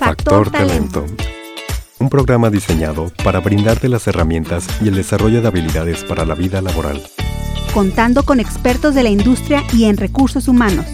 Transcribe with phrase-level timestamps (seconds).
[0.00, 1.04] Factor Talento.
[1.98, 6.62] Un programa diseñado para brindarte las herramientas y el desarrollo de habilidades para la vida
[6.62, 7.02] laboral.
[7.74, 10.86] Contando con expertos de la industria y en recursos humanos.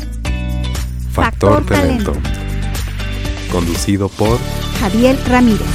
[1.12, 2.14] Factor, Talento.
[3.53, 4.40] Conducido por
[4.80, 5.68] Javier Ramírez.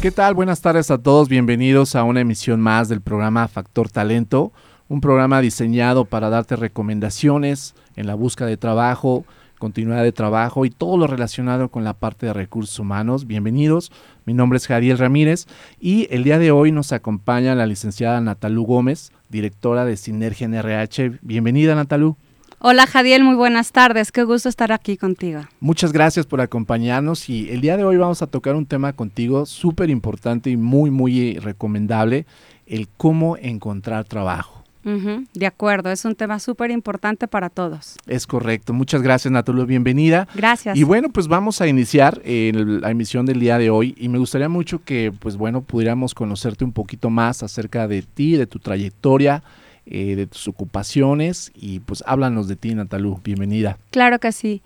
[0.00, 0.34] ¿Qué tal?
[0.34, 1.28] Buenas tardes a todos.
[1.28, 4.52] Bienvenidos a una emisión más del programa Factor Talento.
[4.88, 9.24] Un programa diseñado para darte recomendaciones en la búsqueda de trabajo,
[9.62, 13.28] continuidad de trabajo y todo lo relacionado con la parte de recursos humanos.
[13.28, 13.92] Bienvenidos,
[14.24, 15.46] mi nombre es Jadiel Ramírez
[15.78, 20.54] y el día de hoy nos acompaña la licenciada Natalú Gómez, directora de Sinergia en
[20.54, 21.20] RH.
[21.22, 22.16] Bienvenida Natalú.
[22.58, 25.42] Hola Jadiel, muy buenas tardes, qué gusto estar aquí contigo.
[25.60, 29.46] Muchas gracias por acompañarnos y el día de hoy vamos a tocar un tema contigo
[29.46, 32.26] súper importante y muy, muy recomendable,
[32.66, 37.96] el cómo encontrar trabajo de acuerdo, es un tema súper importante para todos.
[38.06, 38.72] Es correcto.
[38.72, 39.64] Muchas gracias, Natalia.
[39.64, 40.28] Bienvenida.
[40.34, 40.76] Gracias.
[40.76, 44.48] Y bueno, pues vamos a iniciar la emisión del día de hoy y me gustaría
[44.48, 49.42] mucho que, pues bueno, pudiéramos conocerte un poquito más acerca de ti, de tu trayectoria,
[49.84, 53.20] eh, de tus ocupaciones y pues háblanos de ti, Natalú.
[53.24, 53.78] Bienvenida.
[53.90, 54.62] Claro que sí.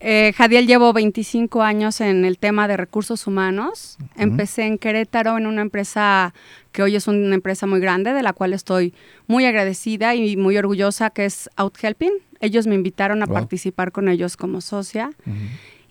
[0.00, 3.96] Eh, Jadiel llevo 25 años en el tema de recursos humanos.
[4.16, 6.34] Empecé en Querétaro en una empresa
[6.72, 8.92] que hoy es una empresa muy grande, de la cual estoy
[9.26, 12.12] muy agradecida y muy orgullosa, que es OutHelping.
[12.40, 15.10] Ellos me invitaron a participar con ellos como socia.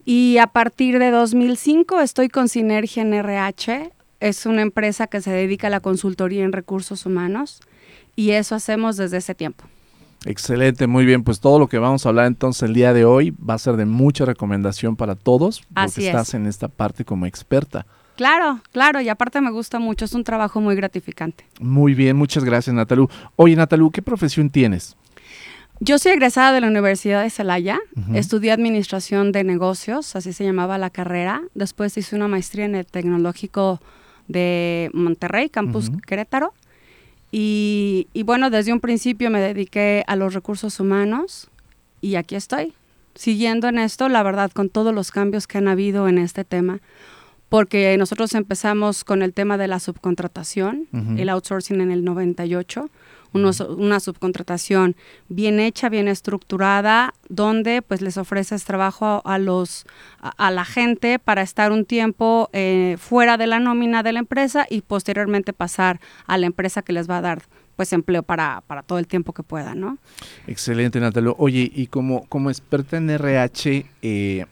[0.05, 3.91] Y a partir de 2005 estoy con Sinergia en RH.
[4.19, 7.59] Es una empresa que se dedica a la consultoría en recursos humanos
[8.15, 9.65] y eso hacemos desde ese tiempo.
[10.25, 11.23] Excelente, muy bien.
[11.23, 13.77] Pues todo lo que vamos a hablar entonces el día de hoy va a ser
[13.77, 17.85] de mucha recomendación para todos, porque estás en esta parte como experta.
[18.15, 21.45] Claro, claro, y aparte me gusta mucho, es un trabajo muy gratificante.
[21.59, 23.09] Muy bien, muchas gracias Natalú.
[23.35, 24.95] Oye Natalú, ¿qué profesión tienes?
[25.81, 27.77] Yo soy egresada de la Universidad de Celaya,
[28.13, 32.85] estudié Administración de Negocios, así se llamaba la carrera, después hice una maestría en el
[32.85, 33.81] Tecnológico
[34.29, 36.53] de Monterrey, Campus Querétaro,
[37.37, 41.49] y, bueno, desde un principio me dediqué a los recursos humanos
[41.99, 42.71] y aquí estoy,
[43.13, 46.79] siguiendo en esto, la verdad, con todos los cambios que han habido en este tema,
[47.49, 50.87] porque nosotros empezamos con el tema de la subcontratación,
[51.17, 52.89] el outsourcing en el 98,
[53.35, 54.95] una subcontratación
[55.29, 59.85] bien hecha, bien estructurada, donde pues les ofreces trabajo a, los
[60.21, 64.65] a, la gente para estar un tiempo eh, fuera de la nómina de la empresa
[64.69, 67.43] y posteriormente pasar a la empresa que les va a dar
[67.75, 69.97] pues empleo para, para todo el tiempo que pueda, ¿no?
[70.47, 71.33] Excelente, Natalia.
[71.37, 74.45] Oye, y como, como experta en RH, eh,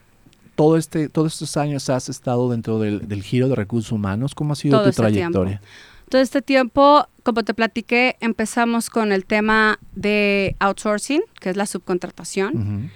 [0.54, 4.34] todo este, todos estos años has estado dentro del, giro de recursos humanos.
[4.34, 5.60] ¿Cómo ha sido tu este trayectoria?
[6.08, 11.66] Todo este tiempo, como te platiqué, empezamos con el tema de outsourcing, que es la
[11.66, 12.90] subcontratación.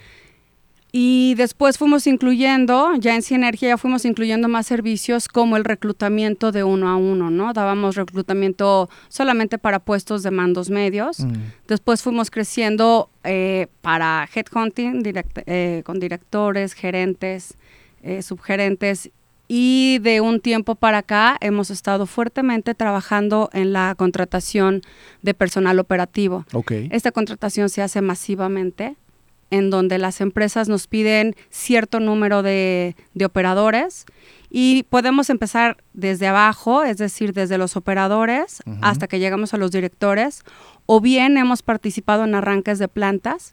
[0.90, 6.50] Y después fuimos incluyendo, ya en Sinergia ya fuimos incluyendo más servicios como el reclutamiento
[6.50, 7.52] de uno a uno, ¿no?
[7.52, 11.18] Dábamos reclutamiento solamente para puestos de mandos medios.
[11.66, 15.02] Después fuimos creciendo eh, para headhunting
[15.46, 17.54] eh, con directores, gerentes,
[18.02, 19.10] eh, subgerentes
[19.48, 24.82] y de un tiempo para acá hemos estado fuertemente trabajando en la contratación
[25.22, 26.44] de personal operativo.
[26.90, 28.96] Esta contratación se hace masivamente,
[29.50, 32.94] en donde las empresas nos piden cierto número de,
[33.24, 34.04] operadores
[34.50, 39.70] y podemos empezar desde abajo, es decir, desde los operadores hasta que llegamos a los
[39.70, 40.42] directores,
[40.84, 43.50] o bien hemos participado en arranques de plantas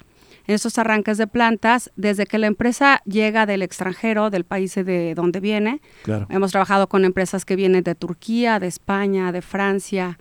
[0.47, 5.13] en esos arranques de plantas, desde que la empresa llega del extranjero, del país de
[5.15, 5.81] donde viene.
[6.29, 10.17] Hemos trabajado con empresas que vienen de Turquía, de España, de Francia,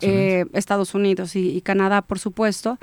[0.00, 2.78] eh, Estados Unidos y, Canadá, por supuesto.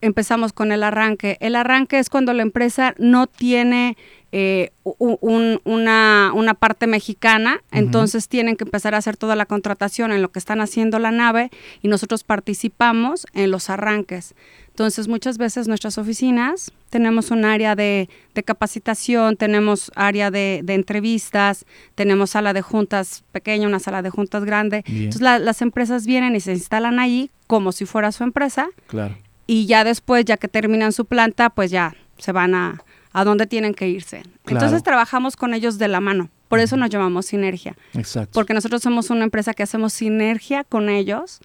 [0.00, 1.38] Empezamos con el arranque.
[1.40, 3.96] El arranque es cuando la empresa no tiene
[4.32, 10.20] eh, una, una, parte mexicana, entonces tienen que empezar a hacer toda la contratación en
[10.20, 14.34] lo que están haciendo la nave y nosotros participamos en los arranques.
[14.78, 18.08] Entonces, muchas veces nuestras oficinas tenemos un área de,
[18.44, 21.66] capacitación, tenemos área de, entrevistas,
[21.96, 24.84] tenemos sala de juntas pequeña, una sala de juntas grande.
[24.86, 28.68] Entonces, las empresas vienen y se instalan allí como si fuera su empresa.
[28.86, 29.18] Claro.
[29.48, 33.48] Y ya después, ya que terminan su planta, pues ya se van a, a donde
[33.48, 34.22] tienen que irse.
[34.46, 36.30] Entonces, trabajamos con ellos de la mano.
[36.46, 37.76] Por eso nos llamamos Sinergia.
[37.94, 38.30] Exacto.
[38.32, 41.40] Porque nosotros somos una empresa que hacemos sinergia con ellos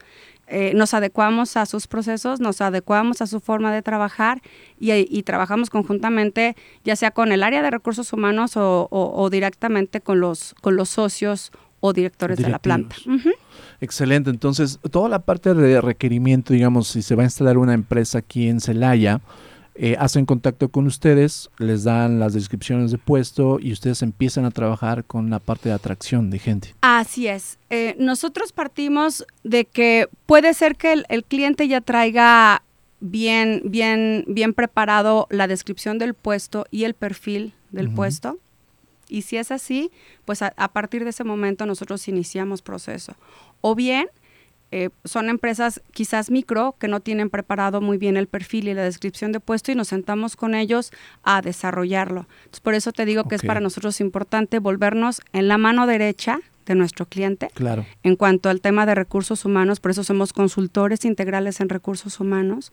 [0.48, 4.42] eh, nos adecuamos a sus procesos, nos adecuamos a su forma de trabajar
[4.80, 10.54] y, trabajamos conjuntamente, ya sea con el área de recursos humanos o, directamente con los,
[10.62, 12.96] con los socios o directores de la planta.
[13.80, 14.30] Excelente.
[14.30, 18.48] Entonces, toda la parte de requerimiento, digamos, si se va a instalar una empresa aquí
[18.48, 19.22] en Celaya,
[19.76, 24.52] eh, hacen contacto con ustedes, les dan las descripciones de puesto y ustedes empiezan a
[24.52, 26.76] trabajar con la parte de atracción de gente.
[26.82, 27.58] Así es.
[27.72, 32.62] Eh, nosotros partimos de que puede ser que el, cliente ya traiga
[33.00, 38.38] bien, bien, bien preparado la descripción del puesto y el perfil del puesto.
[39.10, 39.92] Y si es así,
[40.26, 43.16] pues a, a, partir de ese momento nosotros iniciamos proceso.
[43.62, 44.08] O bien
[44.76, 48.82] eh, son empresas quizás micro que no tienen preparado muy bien el perfil y la
[48.82, 50.92] descripción de puesto y nos sentamos con ellos
[51.22, 52.26] a desarrollarlo.
[52.64, 56.74] por eso te digo que es para nosotros importante volvernos en la mano derecha de
[56.74, 57.50] nuestro cliente.
[57.54, 57.86] Claro.
[58.02, 62.72] En cuanto al tema de recursos humanos, por eso somos consultores integrales en recursos humanos.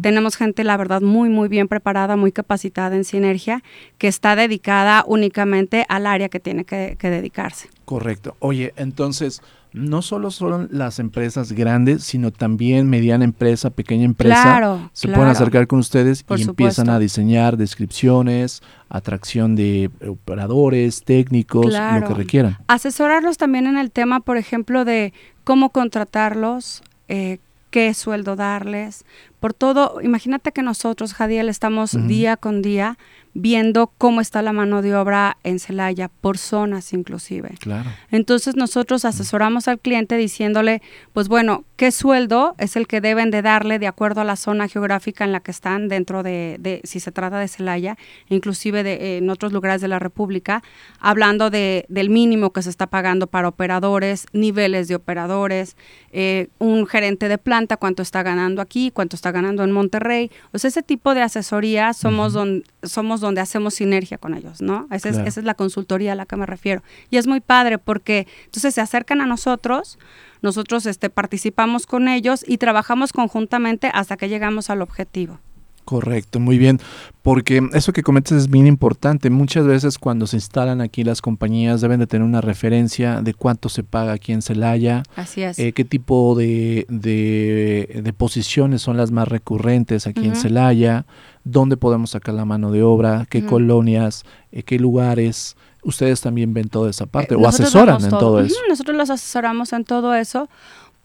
[0.00, 3.62] Tenemos gente, la verdad, muy, muy bien preparada, muy capacitada en sinergia,
[3.98, 7.68] que está dedicada únicamente al área que tiene que dedicarse.
[7.84, 8.36] Correcto.
[8.38, 9.42] Oye, entonces,
[9.74, 15.66] no solo son las empresas grandes, sino también mediana empresa, pequeña empresa, se pueden acercar
[15.66, 22.58] con ustedes y empiezan a diseñar descripciones, atracción de operadores, técnicos, lo que requieran.
[22.68, 25.12] Asesorarlos también en el tema, por ejemplo, de
[25.42, 27.38] cómo contratarlos, eh,
[27.70, 29.04] qué sueldo darles,
[29.44, 32.96] por todo, imagínate que nosotros, Jadiel, estamos día con día
[33.34, 37.54] viendo cómo está la mano de obra en Celaya, por zonas inclusive.
[37.58, 37.90] Claro.
[38.12, 40.80] Entonces nosotros asesoramos al cliente diciéndole,
[41.12, 44.68] pues bueno, ¿qué sueldo es el que deben de darle de acuerdo a la zona
[44.68, 47.98] geográfica en la que están dentro de, si se trata de Celaya,
[48.28, 50.62] inclusive de, en otros lugares de la República,
[51.00, 55.76] hablando de, del mínimo que se está pagando para operadores, niveles de operadores,
[56.12, 60.30] eh, un gerente de planta, cuánto está ganando aquí, cuánto está ganando en Monterrey.
[60.52, 64.88] O sea, ese tipo de asesoría somos, donde, somos donde hacemos sinergia con ellos, ¿no?
[64.90, 66.82] Esa, es, esa es la consultoría a la que me refiero.
[67.10, 69.98] Y es muy padre porque entonces se acercan a nosotros,
[70.40, 75.38] nosotros este, participamos con ellos y trabajamos conjuntamente hasta que llegamos al objetivo.
[75.84, 76.80] Correcto, muy bien,
[77.20, 79.28] porque eso que comentas es bien importante.
[79.28, 83.68] Muchas veces cuando se instalan aquí las compañías deben de tener una referencia de cuánto
[83.68, 85.58] se paga aquí en Celaya, Así es.
[85.58, 91.04] Eh, qué tipo de, de, posiciones son las más recurrentes aquí en Celaya,
[91.44, 95.56] dónde podemos sacar la mano de obra, qué colonias, eh, qué lugares.
[95.82, 98.56] Ustedes también ven toda esa parte eh, o asesoran en todo, eso.
[98.70, 100.48] Nosotros los asesoramos en todo eso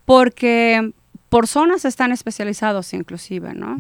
[0.06, 0.94] porque
[1.30, 3.78] por zonas están especializados inclusive, ¿no?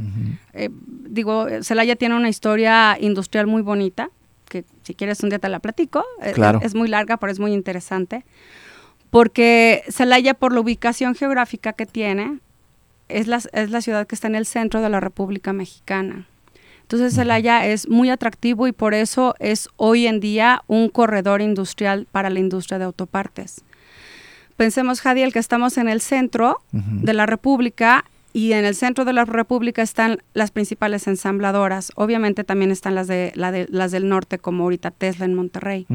[0.53, 4.11] Eh, digo, Celaya tiene una historia industrial muy bonita,
[4.45, 6.05] que si quieres un día te la platico.
[6.21, 6.59] Eh, claro.
[6.61, 8.23] Es, muy larga, pero es muy interesante.
[9.09, 12.39] Porque Celaya, por la ubicación geográfica que tiene,
[13.07, 16.27] es la, es la ciudad que está en el centro de la República Mexicana.
[16.83, 22.07] Entonces Celaya es muy atractivo y por eso es hoy en día un corredor industrial
[22.11, 23.63] para la industria de autopartes.
[24.59, 28.03] Pensemos, Jadiel, que estamos en el centro de la República
[28.33, 31.93] y en el centro de la República están las principales ensambladoras.
[31.95, 35.87] Obviamente también están las, de, las del norte, como ahorita Tesla en Monterrey.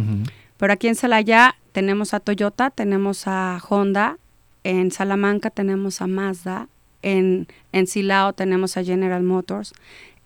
[0.56, 4.16] Pero aquí en Celaya tenemos a Toyota, tenemos a Honda,
[4.62, 6.68] en Salamanca tenemos a Mazda,
[7.02, 9.74] en, en Silao tenemos a General Motors,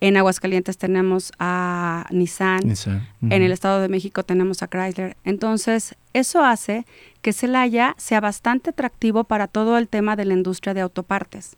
[0.00, 2.60] en Aguascalientes tenemos a Nissan,
[3.22, 5.16] en el Estado de México tenemos a Chrysler.
[5.24, 6.86] Entonces, eso hace
[7.20, 11.56] que Celaya sea bastante atractivo para todo el tema de la industria de autopartes.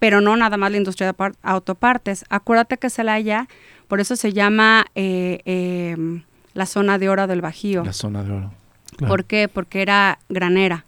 [0.00, 2.24] Pero no nada más la industria de autopartes.
[2.28, 3.48] Acuérdate que Celaya,
[3.86, 6.22] por eso se llama eh, em,
[6.54, 7.84] la zona de oro del Bajío.
[7.84, 8.52] La zona de oro.
[9.06, 9.48] ¿Por qué?
[9.48, 10.84] Porque era granera.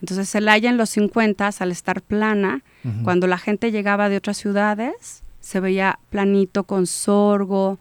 [0.00, 2.62] Entonces Celaya en los 50, al estar plana,
[3.02, 7.78] cuando la gente llegaba de otras ciudades, se veía planito con sorgo,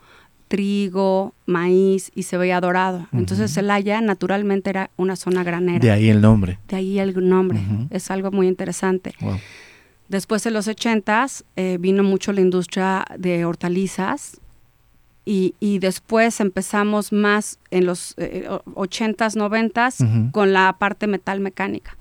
[0.48, 3.10] trigo, maíz y se veía dorado.
[3.12, 5.80] Entonces Celaya naturalmente era una zona granera.
[5.80, 6.60] De ahí el nombre.
[6.70, 7.60] De ahí el nombre.
[7.90, 9.14] Es algo muy interesante.
[10.08, 14.40] Después en los ochentas eh, vino mucho la industria de hortalizas
[15.26, 19.98] y, después empezamos más en los eh, ochentas, noventas
[20.32, 21.98] con la parte metal mecánica.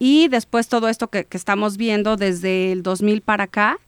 [0.00, 3.78] Y después todo esto que, que estamos viendo desde el 2000 para acá,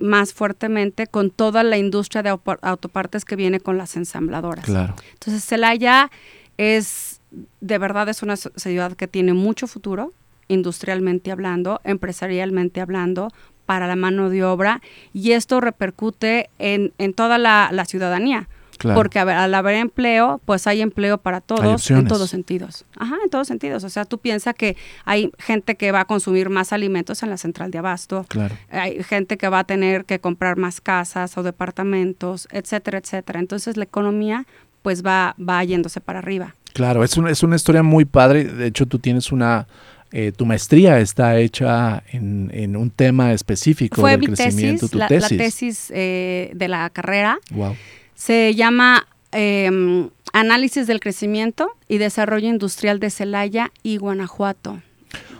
[0.00, 4.64] más fuertemente con toda la industria de autopartes que viene con las ensambladoras.
[4.64, 4.94] Claro.
[5.12, 6.10] Entonces, Celaya
[6.56, 7.20] es,
[7.60, 10.12] de verdad, es una ciudad que tiene mucho futuro,
[10.48, 13.28] industrialmente hablando, empresarialmente hablando,
[13.66, 14.80] para la mano de obra,
[15.12, 18.48] y esto repercute en, en toda la ciudadanía.
[18.94, 22.84] Porque al haber empleo, pues hay empleo para todos en todos sentidos.
[22.96, 23.84] Ajá, en todos sentidos.
[23.84, 27.36] O sea, tú piensas que hay gente que va a consumir más alimentos en la
[27.36, 28.24] central de abasto.
[28.28, 28.54] Claro.
[28.70, 33.40] Hay gente que va a tener que comprar más casas o departamentos, etcétera, etcétera.
[33.40, 34.46] Entonces la economía
[34.82, 36.54] pues va, va yéndose para arriba.
[36.72, 38.44] Claro, es una, es una historia muy padre.
[38.44, 39.66] De hecho, tú tienes una
[40.12, 45.06] eh, tu maestría está hecha en, un tema específico Fue del mi crecimiento, tesis, la,
[45.06, 45.30] tesis.
[45.30, 47.38] La tesis eh, de la carrera.
[47.52, 47.76] Wow.
[48.20, 54.82] Se llama em, Análisis del Crecimiento y Desarrollo Industrial de Celaya y Guanajuato.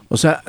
[0.08, 0.42] O sea,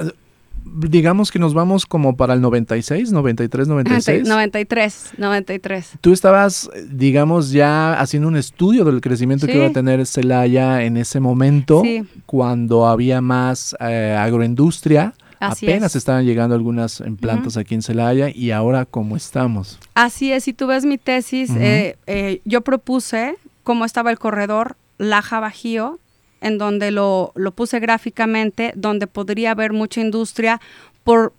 [0.63, 4.27] digamos que nos vamos como para el 96, 93, 96.
[4.29, 5.89] 93, 93.
[5.99, 10.95] Tú estabas, digamos, ya haciendo un estudio del crecimiento que iba a tener Celaya en
[10.95, 11.83] ese momento,
[12.25, 15.15] cuando había más eh, agroindustria.
[15.41, 19.79] Apenas estaban llegando algunas en plantas aquí en Celaya y ahora cómo estamos.
[19.93, 24.77] Así es, si tú ves mi tesis, eh, eh, yo propuse cómo estaba el corredor
[24.97, 25.99] Laja Bajío
[26.41, 30.59] en donde lo, lo puse gráficamente, donde podría haber mucha industria
[31.03, 31.33] por,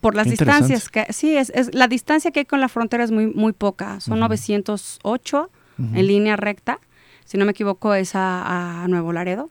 [0.00, 3.10] por las distancias que sí es, es, la distancia que hay con la frontera es
[3.10, 6.80] muy muy poca son 908 en línea recta
[7.26, 9.50] si no me equivoco es a, Nuevo Laredo.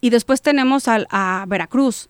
[0.00, 2.08] Y después tenemos al, a Veracruz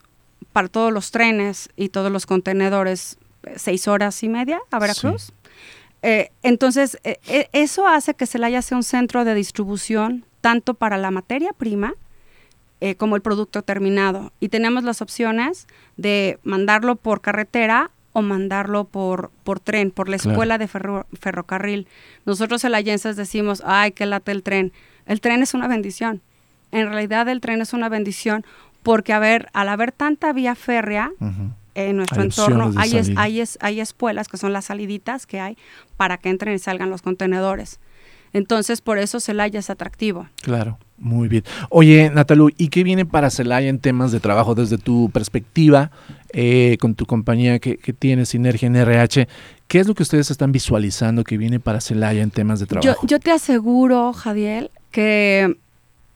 [0.59, 3.17] para todos los trenes y todos los contenedores
[3.55, 5.31] seis horas y media a Veracruz
[6.03, 10.99] eh, entonces eh, eh, eso hace que Celaya sea un centro de distribución tanto para
[10.99, 11.95] la materia prima
[12.81, 14.33] eh, como el producto terminado.
[14.41, 20.17] Y tenemos las opciones de mandarlo por carretera o mandarlo por, por tren, por la
[20.17, 21.87] escuela de ferrocarril.
[22.25, 24.73] Nosotros en la Yensas decimos, ay, que late el tren.
[25.07, 26.21] El tren es una bendición.
[26.71, 28.45] En realidad el tren es una bendición
[28.83, 31.11] porque a ver, al haber tanta vía férrea
[31.75, 35.57] en nuestro entorno, hay, es, hay, es, hay espuelas que son las saliditas que hay
[35.97, 37.81] para que entren y salgan los contenedores.
[38.33, 40.29] Entonces, por eso Celaya es atractivo.
[40.43, 40.79] Claro.
[40.99, 41.45] Muy bien.
[41.71, 45.93] Oye, Natalu, ¿y qué viene para Celaya en temas de trabajo desde tu perspectiva
[46.33, 49.29] eh, con tu compañía que, que tiene Sinergia en RH?
[49.69, 53.07] ¿Qué es lo que ustedes están visualizando que viene para Celaya en temas de trabajo?
[53.07, 55.57] Yo, te aseguro, Jadiel, que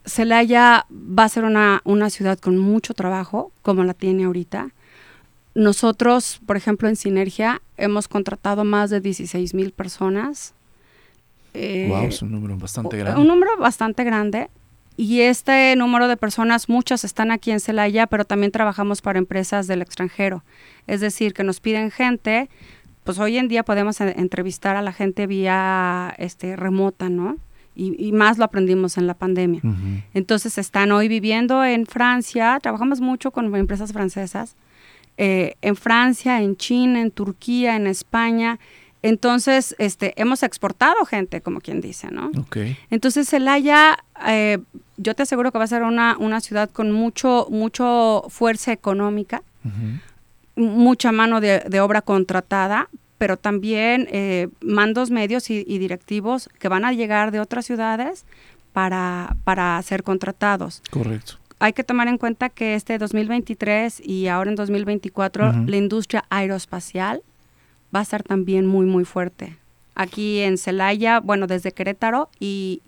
[0.04, 4.71] Celaya va a ser una, una ciudad con mucho trabajo, como la tiene ahorita.
[5.54, 10.54] Nosotros, por ejemplo, en Sinergia hemos contratado más de 16 mil personas.
[11.54, 13.21] wow, eh, es un número bastante grande.
[13.21, 14.49] Un número bastante grande.
[14.97, 19.66] Y este número de personas, muchas están aquí en Celaya, pero también trabajamos para empresas
[19.66, 20.42] del extranjero.
[20.87, 22.50] Es decir, que nos piden gente,
[23.04, 27.38] pues hoy en día podemos entrevistar a la gente vía este, remota, ¿no?
[27.75, 29.62] Y, más lo aprendimos en la pandemia.
[30.12, 34.57] Entonces están hoy viviendo en Francia, trabajamos mucho con empresas francesas,
[35.17, 38.59] eh, en Francia, en China, en Turquía, en España,
[39.02, 42.31] entonces, este, hemos exportado gente, como quien dice, ¿no?
[42.43, 42.79] Okay.
[42.88, 43.99] Entonces, Celaya,
[44.29, 44.59] eh,
[44.97, 49.43] yo te aseguro que va a ser una, una ciudad con mucho, mucho fuerza económica,
[50.55, 52.88] mucha mano de, obra contratada,
[53.23, 58.25] pero también eh, mandos medios y, directivos que van a llegar de otras ciudades
[58.73, 60.83] para, para ser contratados.
[60.91, 61.35] Correcto.
[61.61, 67.23] Hay que tomar en cuenta que este 2023 y ahora en 2024 la industria aeroespacial
[67.95, 69.57] va a estar también muy, muy fuerte.
[69.95, 72.83] Aquí en Celaya, bueno, desde Querétaro y,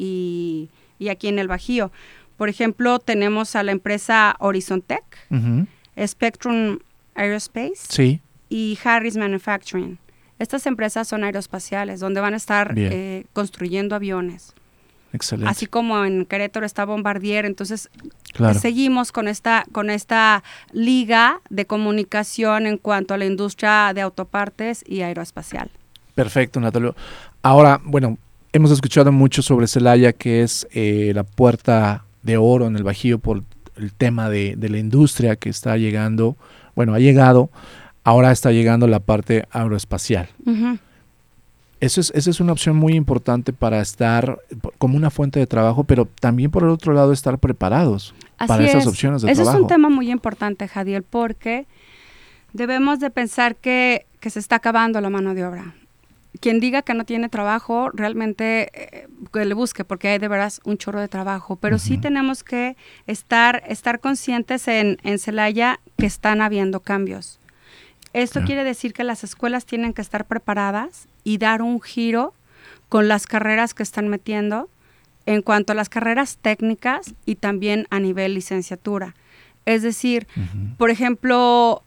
[0.99, 1.93] y, aquí en el Bajío.
[2.37, 5.05] Por ejemplo, tenemos a la empresa Horizontech,
[5.97, 6.81] Spectrum
[7.14, 9.99] Aerospace y Harris Manufacturing.
[10.38, 14.53] Estas empresas son aeroespaciales, donde van a estar eh, construyendo aviones.
[15.12, 15.49] Excelente.
[15.49, 17.88] Así como en Querétaro está Bombardier, entonces
[18.61, 24.83] seguimos con esta, con esta liga de comunicación en cuanto a la industria de autopartes
[24.87, 25.71] y aeroespacial.
[26.17, 26.95] Perfecto, Natalia.
[27.43, 28.19] Ahora, bueno,
[28.53, 33.19] hemos escuchado mucho sobre Celaya, que es eh, la puerta de oro en el Bajío
[33.19, 33.43] por
[33.76, 36.37] el tema de, la industria que está llegando,
[36.75, 37.50] bueno, ha llegado,
[38.04, 40.28] ahora está llegando la parte aeroespacial.
[41.80, 44.38] Eso es, esa es una opción muy importante para estar
[44.78, 48.14] como una fuente de trabajo, pero también por el otro lado estar preparados
[48.46, 49.50] para esas opciones de trabajo.
[49.50, 51.66] Ese es un tema muy importante, Jadiel, porque
[52.52, 55.75] debemos de pensar que, se está acabando la mano de obra.
[56.40, 60.62] Quien diga que no tiene trabajo, realmente eh, que le busque, porque hay de veras
[60.64, 61.56] un chorro de trabajo.
[61.56, 67.38] Pero sí tenemos que estar, estar conscientes en, en Celaya que están habiendo cambios.
[68.14, 72.33] Esto quiere decir que las escuelas tienen que estar preparadas y dar un giro
[72.88, 74.71] con las carreras que están metiendo
[75.26, 79.16] en cuanto a las carreras técnicas y también a nivel licenciatura.
[79.66, 80.28] Es decir,
[80.78, 81.83] por ejemplo,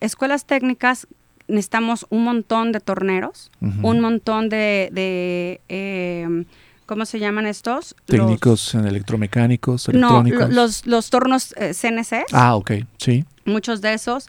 [0.00, 1.06] escuelas técnicas
[1.46, 6.46] necesitamos un montón de torneros, un montón de, em,
[6.92, 7.96] ¿cómo se llaman estos?
[8.04, 10.48] Técnicos en electromecánicos, electrónicos.
[10.50, 12.12] No, los, los tornos CNC.
[12.12, 13.24] Eh, ah, ok, sí.
[13.46, 14.28] Muchos de esos.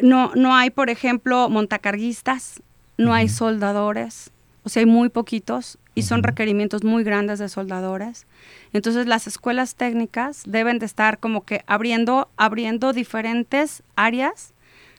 [0.00, 2.62] No, no hay, por ejemplo, montacarguistas,
[2.96, 4.30] no hay soldadores,
[4.62, 8.26] o sea, hay muy poquitos y son requerimientos muy grandes de soldadores.
[8.72, 14.54] Entonces las escuelas técnicas deben de estar como que abriendo, abriendo diferentes áreas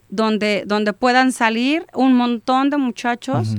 [0.09, 3.55] donde, donde puedan salir un montón de muchachos.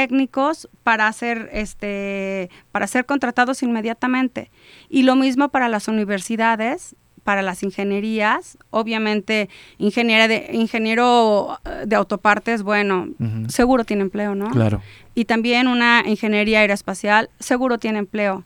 [0.00, 4.50] Técnicos para ser este para ser contratados inmediatamente.
[4.90, 8.58] Y lo mismo para las universidades para las ingenierías.
[8.70, 9.48] Obviamente
[9.78, 13.08] ingeniero de ingeniero eh, de autopartes bueno
[13.48, 14.82] seguro tiene empleo no Claro.
[15.14, 18.44] y también una ingeniería aeroespacial seguro tiene empleo.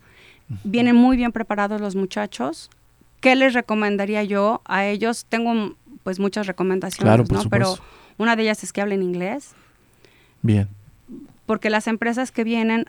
[0.64, 2.70] Vienen muy bien preparados los muchachos.
[3.20, 5.52] Qué les recomendaría yo a ellos tengo
[6.04, 7.84] pues muchas recomendaciones Claro, por no pero supuesto.
[8.18, 9.52] una de ellas es que hablen inglés.
[10.42, 10.68] Bien.
[11.50, 12.88] Porque las empresas que vienen,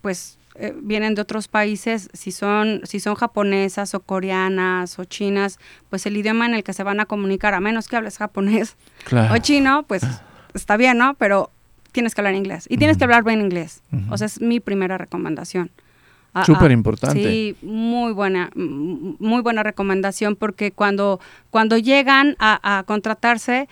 [0.00, 5.60] pues eh, vienen de otros países, si son, si son japonesas o coreanas o chinas,
[5.90, 8.74] pues el idioma en el que se van a comunicar, a menos que hables japonés
[9.04, 9.32] Claro.
[9.32, 10.02] o chino, pues
[10.54, 11.14] está bien, ¿no?
[11.20, 11.52] Pero
[11.92, 13.80] tienes que hablar inglés y tienes que hablar bien inglés.
[14.10, 15.70] O sea, es mi primera recomendación.
[16.32, 17.22] Ah, Súper ah, importante.
[17.22, 21.20] Sí, muy buena, muy buena recomendación porque cuando,
[21.50, 23.68] cuando llegan a, a contratarse,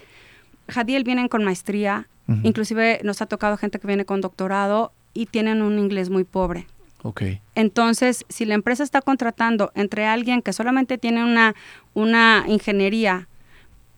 [0.68, 2.06] Jadiel vienen con maestría,
[2.42, 6.66] Inclusive nos ha tocado gente que viene con doctorado y tienen un inglés muy pobre.
[7.02, 7.22] Ok.
[7.54, 11.54] Entonces, si la empresa está contratando entre alguien que solamente tiene una,
[11.94, 13.28] una ingeniería,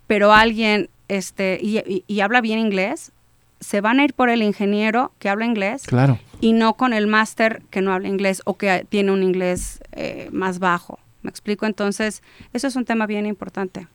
[0.06, 3.12] pero alguien este, y, y- y habla bien inglés,
[3.60, 6.18] se van a ir por el ingeniero que habla inglés Claro.
[6.40, 10.28] y no con el máster que no habla inglés o que tiene un inglés eh,
[10.32, 10.98] más bajo.
[11.22, 11.64] ¿Me explico?
[11.64, 12.22] Entonces,
[12.52, 13.86] eso es un tema bien importante.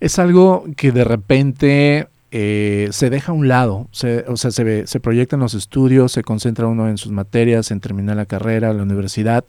[0.00, 4.86] Es algo que de repente eh, se deja a un lado, se- o sea, se,
[4.86, 8.72] se proyecta en los estudios, se concentra uno en sus materias, en terminar la carrera,
[8.72, 9.44] la universidad,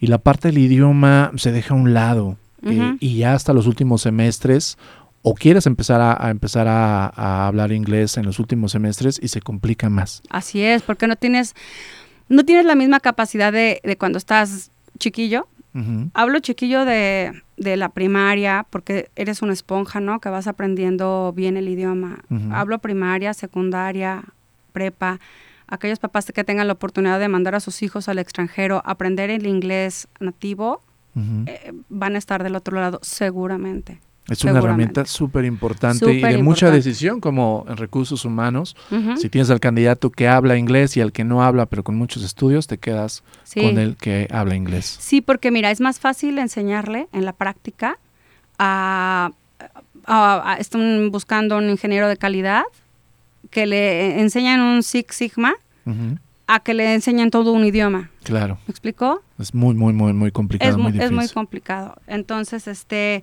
[0.00, 2.36] y la parte del idioma se deja a un lado.
[2.62, 4.78] eh, y ya hasta los últimos semestres,
[5.22, 9.28] o quieres empezar a, a empezar a, a hablar inglés en los últimos semestres y
[9.28, 10.22] se complica más.
[10.30, 11.54] Así es, porque no tienes,
[12.28, 15.46] no tienes la misma capacidad de, de cuando estás chiquillo.
[16.14, 20.18] Hablo chiquillo de, de la primaria, porque eres una esponja, ¿no?
[20.18, 22.24] Que vas aprendiendo bien el idioma.
[22.50, 24.24] Hablo primaria, secundaria,
[24.72, 25.20] prepa.
[25.68, 29.28] Aquellos papás que tengan la oportunidad de mandar a sus hijos al extranjero a aprender
[29.28, 30.80] el inglés nativo,
[31.14, 34.00] eh, van a estar del otro lado, seguramente.
[34.30, 36.76] Es una herramienta súper importante y de mucha importante.
[36.76, 38.76] decisión como en recursos humanos.
[39.16, 42.22] Si tienes al candidato que habla inglés y al que no habla, pero con muchos
[42.22, 43.60] estudios, te quedas Sí.
[43.60, 44.96] con el que habla inglés.
[45.00, 47.98] Sí, porque mira, es más fácil enseñarle en la práctica
[48.58, 49.30] a,
[50.06, 52.62] a- a- están buscando un ingeniero de calidad
[53.50, 55.54] que le enseñan un Six Sigma
[55.86, 56.18] Ujú.
[56.52, 58.10] A que le enseñen todo un idioma.
[58.24, 59.22] Claro, ¿Me explicó?
[59.38, 61.16] es muy, muy, muy, muy complicado, Es muy muy, difícil.
[61.16, 61.94] es muy complicado.
[62.06, 63.22] Entonces, este,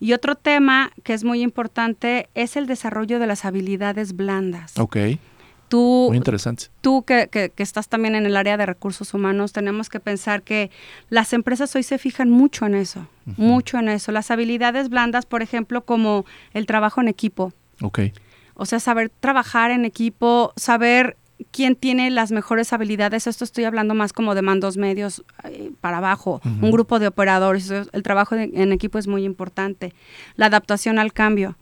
[0.00, 4.78] y otro tema que es muy importante es el desarrollo de las habilidades blandas.
[4.78, 4.96] ok,
[5.68, 6.68] Tú, muy interesante.
[6.80, 10.40] tú que, que- que estás también en el área de recursos humanos, tenemos que pensar
[10.42, 10.70] que
[11.10, 14.10] las empresas hoy se fijan mucho en eso, mucho en eso.
[14.10, 17.52] Las habilidades blandas, por ejemplo, como el trabajo en equipo.
[17.82, 17.98] Ok,
[18.54, 21.17] O sea, saber trabajar en equipo, saber
[21.50, 23.26] quién tiene las mejores habilidades.
[23.26, 26.66] Esto estoy hablando más como de mandos medios eh, para abajo, Ujú.
[26.66, 27.70] un grupo de operadores.
[27.70, 29.92] El trabajo de- en equipo es muy importante.
[30.36, 31.56] La adaptación al cambio.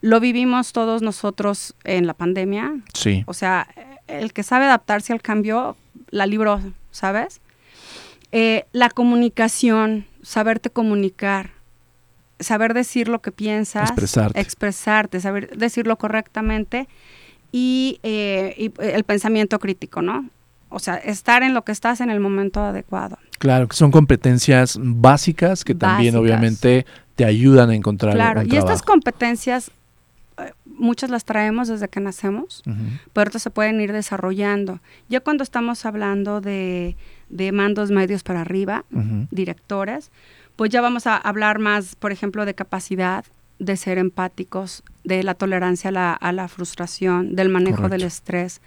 [0.00, 2.74] Lo vivimos todos nosotros en la pandemia.
[2.94, 3.66] sí, O sea,
[4.06, 5.76] el que sabe adaptarse al cambio,
[6.10, 6.60] la libró,
[6.92, 7.40] ¿sabes?
[8.32, 11.50] Eh, la comunicación, saberte comunicar,
[12.38, 14.38] saber decir lo que piensas, Expresarte.
[14.40, 16.86] expresarte, saber decirlo correctamente
[17.58, 20.28] y, eh, y el pensamiento crítico, ¿no?
[20.68, 23.16] O sea, estar en lo que estás en el momento adecuado.
[23.38, 26.20] claro, que son competencias básicas que también Básicas.
[26.20, 29.70] obviamente te ayudan a encontrar Claro, un y estas competencias,
[30.36, 32.62] eh, muchas las traemos desde que nacemos.
[32.66, 32.76] Ujú.
[33.14, 34.80] pero otras se pueden ir desarrollando.
[35.08, 36.94] Ya cuando estamos hablando de,
[37.30, 38.84] de mandos medios para arriba,
[39.30, 40.10] directores,
[40.56, 43.24] pues ya vamos a hablar más, por ejemplo, de capacidad,
[43.58, 48.60] de ser empáticos, de la tolerancia a la, a la frustración, del manejo del estrés.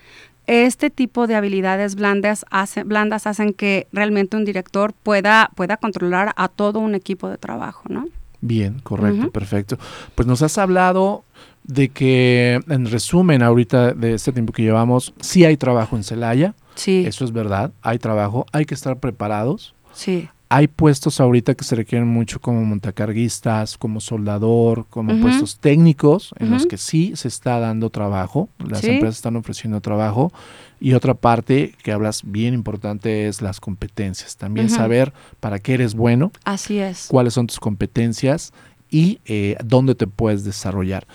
[0.48, 6.34] Este tipo de habilidades blandas, hace- blandas hacen que realmente un director pueda, pueda controlar
[6.38, 8.08] a todo un equipo de trabajo, ¿no?
[8.42, 9.78] Bien, correcto, perfecto.
[10.16, 11.24] Pues nos has hablado
[11.66, 16.56] de que, en resumen, ahorita de este tiempo que llevamos, sí hay trabajo en Celaya,
[16.76, 19.76] Sí, eso es verdad, hay trabajo, hay que estar preparados.
[19.94, 20.30] sí.
[20.52, 26.50] Hay puestos ahorita que se requieren mucho como montacarguistas, como soldador, como puestos técnicos en
[26.50, 28.88] los que sí se está dando trabajo, las Sí.
[28.90, 30.34] empresas están ofreciendo trabajo.
[30.82, 34.38] Y otra parte que hablas bien importante es las competencias.
[34.38, 37.06] También saber para qué eres bueno, Así es.
[37.10, 38.52] cuáles son tus competencias
[38.90, 41.06] y eh, dónde te puedes desarrollar.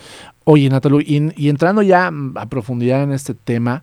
[0.44, 3.82] Oye, Natalu, y, y entrando ya a profundidad en este tema,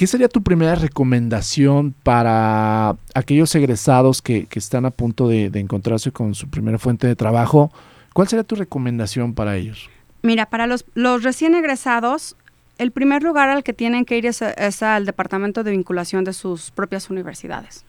[0.00, 6.34] ¿Qué sería tu primera recomendación para aquellos egresados que, están a punto de, encontrarse con
[6.34, 7.70] su primera fuente de trabajo?
[8.14, 9.90] ¿Cuál sería tu recomendación para ellos?
[10.22, 12.34] Mira, para los, los recién egresados,
[12.78, 16.70] el primer lugar al que tienen que ir es, al departamento de vinculación de sus
[16.70, 17.84] propias universidades.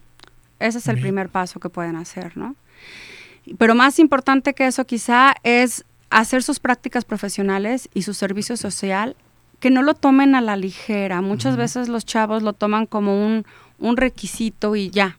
[0.60, 2.58] Ese es el primer paso que pueden hacer, ¿no?
[3.58, 9.15] Pero más importante que eso quizá es hacer sus prácticas profesionales y su servicio social,
[9.62, 11.21] que no lo tomen a la ligera.
[11.21, 13.45] Muchas veces los chavos lo toman como un,
[13.95, 15.17] requisito y ya,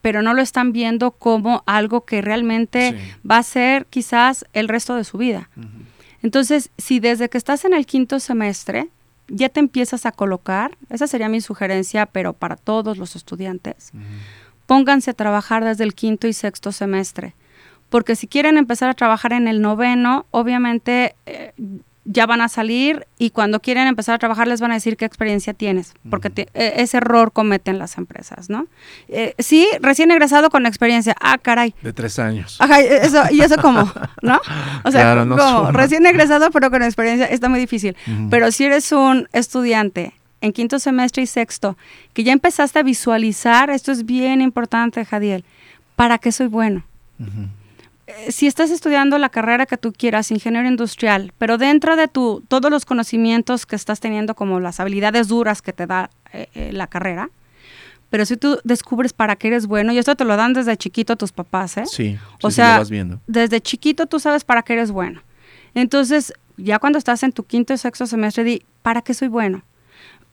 [0.00, 4.94] pero no lo están viendo como algo que realmente va a ser quizás el resto
[4.96, 5.50] de su vida.
[6.22, 8.88] Entonces, si desde que estás en el quinto semestre
[9.28, 13.92] ya te empiezas a colocar, esa sería mi sugerencia, pero para todos los estudiantes,
[14.66, 17.34] pónganse a trabajar desde el quinto y sexto semestre.
[17.90, 21.52] Porque si quieren empezar a trabajar en el noveno, obviamente eh,
[22.12, 25.04] ya van a salir y cuando quieren empezar a trabajar les van a decir qué
[25.04, 28.66] experiencia tienes, porque e, ese error cometen las empresas, ¿no?
[29.08, 31.74] Eh, sí, recién egresado con experiencia, ah, caray.
[31.82, 32.56] De tres años.
[32.60, 33.90] Ajá, eso, ¿y eso cómo?
[34.22, 34.40] ¿No?
[34.84, 37.96] O sea, como recién egresado pero con experiencia está muy difícil.
[38.28, 41.76] Pero si eres un estudiante en quinto semestre y sexto,
[42.12, 45.44] que ya empezaste a visualizar, esto es bien importante, Jadiel,
[45.96, 46.82] ¿para qué soy bueno?
[48.26, 52.42] Eh, si estás estudiando la carrera que tú quieras, ingeniero industrial, pero dentro de tu,
[52.48, 56.72] todos los conocimientos que estás teniendo, como las habilidades duras que te da eh, eh,
[56.72, 57.30] la carrera,
[58.08, 61.16] pero si tú descubres para qué eres bueno, y esto te lo dan desde chiquito
[61.16, 61.86] tus papás, ¿eh?
[61.86, 63.20] Sí, o sea, lo vas viendo.
[63.26, 65.22] desde chiquito tú sabes para qué eres bueno.
[65.74, 69.62] Entonces, ya cuando estás en tu quinto y sexto semestre, di, ¿para qué soy bueno?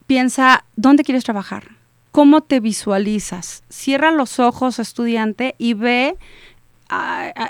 [0.07, 1.77] Piensa, ¿dónde quieres trabajar?
[2.11, 3.63] ¿Cómo te visualizas?
[3.69, 6.15] Cierra los ojos, estudiante, y ve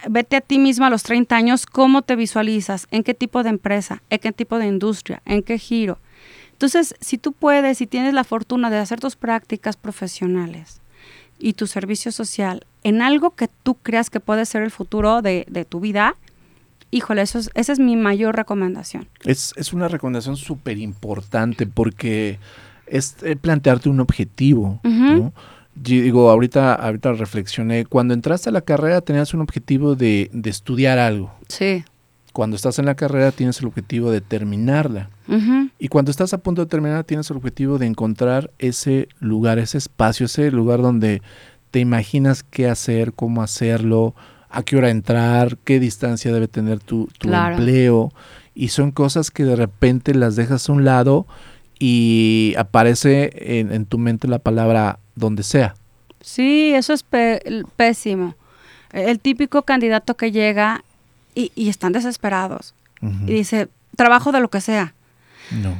[0.09, 3.49] vete a ti mismo a los 30 años, cómo te visualizas, en qué tipo de
[3.49, 5.99] empresa, en qué tipo de industria, en qué giro.
[6.53, 10.81] Entonces, si tú puedes y tienes la fortuna de hacer tus prácticas profesionales
[11.37, 15.67] y tu servicio social en algo que tú creas que puede ser el futuro de,
[15.69, 16.15] tu vida,
[16.89, 19.07] híjole, eso esa es mi mayor recomendación.
[19.23, 22.39] Es, una recomendación súper importante porque
[22.87, 25.33] es eh, plantearte un objetivo, ¿no?
[25.81, 31.31] Digo, ahorita, ahorita reflexioné, cuando entraste a la carrera tenías un objetivo de, estudiar algo.
[31.47, 31.83] Sí.
[32.33, 35.09] Cuando estás en la carrera tienes el objetivo de terminarla.
[35.79, 39.77] Y cuando estás a punto de terminar tienes el objetivo de encontrar ese lugar, ese
[39.77, 41.21] espacio, ese lugar donde
[41.71, 44.15] te imaginas qué hacer, cómo hacerlo,
[44.49, 48.13] a qué hora entrar, qué distancia debe tener tu, empleo.
[48.53, 51.27] Y son cosas que de repente las dejas a un lado
[51.79, 55.75] y aparece en tu mente la palabra donde sea.
[56.21, 57.03] Sí, eso es
[57.75, 58.35] pésimo.
[58.91, 60.83] El típico candidato que llega
[61.35, 64.93] y, están desesperados y dice, trabajo de lo que sea.
[65.51, 65.75] No.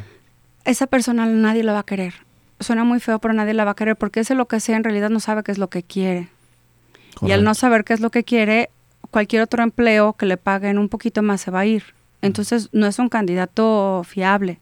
[0.66, 2.14] Esa persona nadie la va a querer.
[2.60, 4.84] Suena muy feo, pero nadie la va a querer porque ese lo que sea en
[4.84, 6.30] realidad no sabe qué es lo que quiere.
[7.22, 8.70] Y al no saber qué es lo que quiere,
[9.10, 11.84] cualquier otro empleo que le paguen un poquito más se va a ir.
[12.22, 14.60] Entonces no es un candidato fiable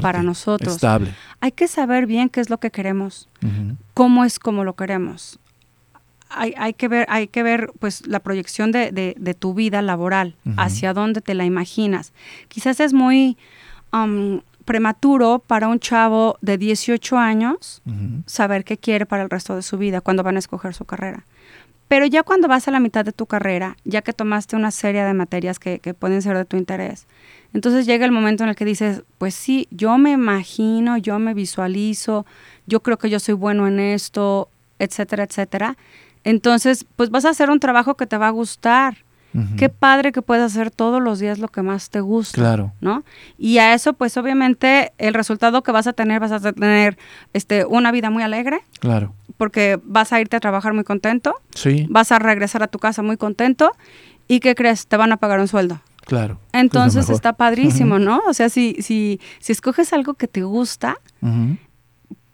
[0.00, 0.74] para nosotros.
[0.74, 1.14] Estable.
[1.40, 3.28] Hay que saber bien qué es lo que queremos,
[3.94, 5.38] cómo es como lo queremos.
[6.28, 10.34] Hay, hay, que ver, hay que ver pues la proyección de, de, tu vida laboral,
[10.56, 12.12] hacia dónde te la imaginas.
[12.48, 13.36] Quizás es muy
[13.92, 17.82] um, prematuro para un chavo de 18 años
[18.26, 21.24] saber qué quiere para el resto de su vida cuando van a escoger su carrera.
[21.88, 25.04] Pero ya cuando vas a la mitad de tu carrera, ya que tomaste una serie
[25.04, 27.06] de materias que, que pueden ser de tu interés,
[27.52, 31.34] entonces llega el momento en el que dices, pues sí, yo me imagino, yo me
[31.34, 32.26] visualizo,
[32.66, 35.76] yo creo que yo soy bueno en esto, etcétera, etcétera.
[36.24, 38.98] Entonces, pues vas a hacer un trabajo que te va a gustar.
[39.58, 42.40] Qué padre que puedas hacer todos los días lo que más te gusta.
[42.40, 42.72] Claro.
[42.80, 43.04] ¿No?
[43.36, 46.96] Y a eso, pues obviamente, el resultado que vas a tener, vas a tener
[47.34, 48.60] este, una vida muy alegre.
[48.80, 49.12] Claro.
[49.36, 51.34] Porque vas a irte a trabajar muy contento.
[51.54, 51.86] Sí.
[51.90, 53.72] Vas a regresar a tu casa muy contento.
[54.26, 54.86] ¿Y qué crees?
[54.86, 55.82] Te van a pagar un sueldo.
[56.06, 56.38] Claro.
[56.52, 58.22] Entonces está padrísimo, ¿no?
[58.28, 61.00] O sea, si, si, si escoges algo que te gusta,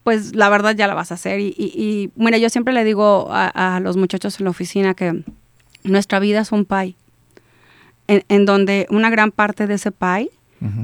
[0.03, 1.41] pues la verdad ya la vas a hacer.
[1.41, 5.25] Y, y, mira, yo siempre le digo a, los muchachos en la oficina que
[5.85, 6.97] nuestra vida es un pie,
[8.09, 10.31] en, donde una gran parte de ese pie,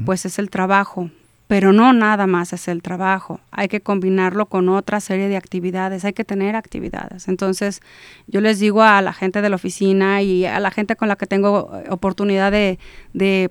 [0.03, 1.11] pues es el trabajo,
[1.49, 6.05] pero no nada más es el trabajo, hay que combinarlo con otra serie de actividades,
[6.05, 7.27] hay que tener actividades.
[7.27, 7.81] Entonces,
[8.27, 11.15] yo les digo a la gente de la oficina y a la gente con la
[11.15, 12.77] que tengo eh, oportunidad de,
[13.13, 13.49] de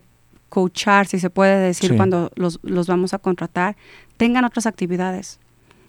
[0.49, 3.75] coachar, si se puede decir, cuando los, los, vamos a contratar,
[4.17, 5.41] tengan otras actividades.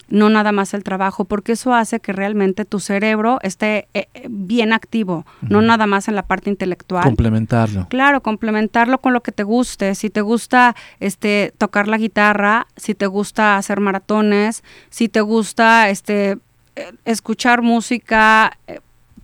[0.09, 4.27] No nada más el trabajo, porque eso hace que realmente tu cerebro esté eh, eh,
[4.29, 7.03] bien activo, no nada más en la parte intelectual.
[7.03, 7.87] Complementarlo.
[7.89, 9.95] Claro, complementarlo con lo que te guste.
[9.95, 15.89] Si te gusta este tocar la guitarra, si te gusta hacer maratones, si te gusta
[15.89, 16.37] este
[16.75, 18.57] eh, escuchar música,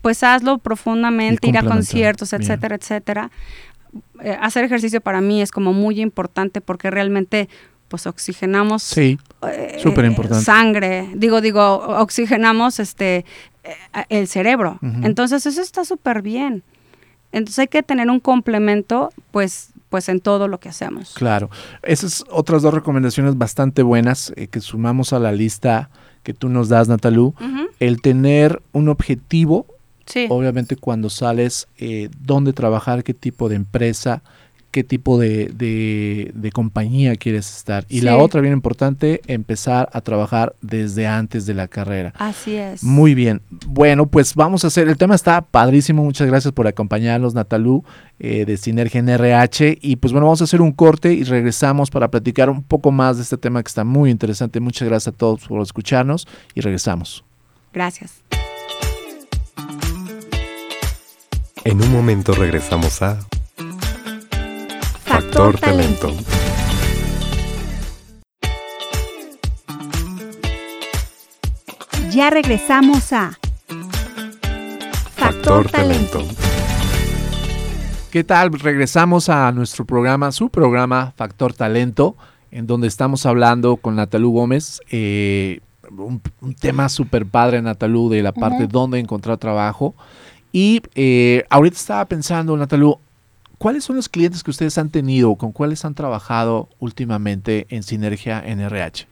[0.01, 3.31] pues hazlo profundamente, ir a conciertos, etcétera, etcétera.
[4.39, 7.49] hacer ejercicio para mí es como muy importante porque realmente
[7.87, 10.43] pues oxigenamos sí, eh, importante.
[10.43, 11.61] sangre, digo, digo,
[11.99, 13.25] oxigenamos este
[13.63, 14.79] eh, el cerebro.
[14.81, 16.63] Entonces eso está súper bien.
[17.31, 21.13] Entonces hay que tener un complemento, pues, pues en todo lo que hacemos.
[21.15, 21.49] Claro.
[21.83, 25.89] Esas otras dos recomendaciones bastante buenas eh, que sumamos a la lista
[26.23, 27.35] que tú nos das, Natalú.
[27.79, 29.67] El tener un objetivo,
[30.05, 30.27] sí.
[30.29, 34.23] obviamente cuando sales, eh, dónde trabajar, qué tipo de empresa,
[34.75, 37.85] qué tipo de, de, compañía quieres estar.
[37.87, 42.13] Y la otra, bien importante, empezar a trabajar desde antes de la carrera.
[42.17, 42.83] Así es.
[42.83, 43.41] Muy bien.
[43.67, 46.03] Bueno, pues vamos a hacer, el tema está padrísimo.
[46.03, 47.85] Muchas gracias por acompañarnos, Natalú,
[48.19, 49.77] eh, de Sinergia NRH.
[49.81, 53.15] Y pues bueno, vamos a hacer un corte y regresamos para platicar un poco más
[53.15, 54.59] de este tema que está muy interesante.
[54.59, 57.23] Muchas gracias a todos por escucharnos y regresamos.
[57.71, 58.21] Gracias.
[61.63, 63.17] En un momento regresamos a
[65.05, 66.11] Factor Talento.
[72.11, 73.37] Ya regresamos a
[75.15, 76.19] Factor, Talento.
[78.11, 78.51] ¿Qué tal?
[78.53, 82.15] Regresamos a nuestro programa, su programa Factor Talento,
[82.51, 84.81] en donde estamos hablando con Natalú Gómez.
[84.89, 85.59] Eh,
[85.97, 86.21] un,
[86.59, 89.95] tema súper padre, Natalú, de la parte de dónde encontrar trabajo.
[90.51, 92.99] Y eh, ahorita estaba pensando, Natalú,
[93.57, 97.83] ¿cuáles son los clientes que ustedes han tenido o con cuáles han trabajado últimamente en
[97.83, 99.07] Sinergia NRH?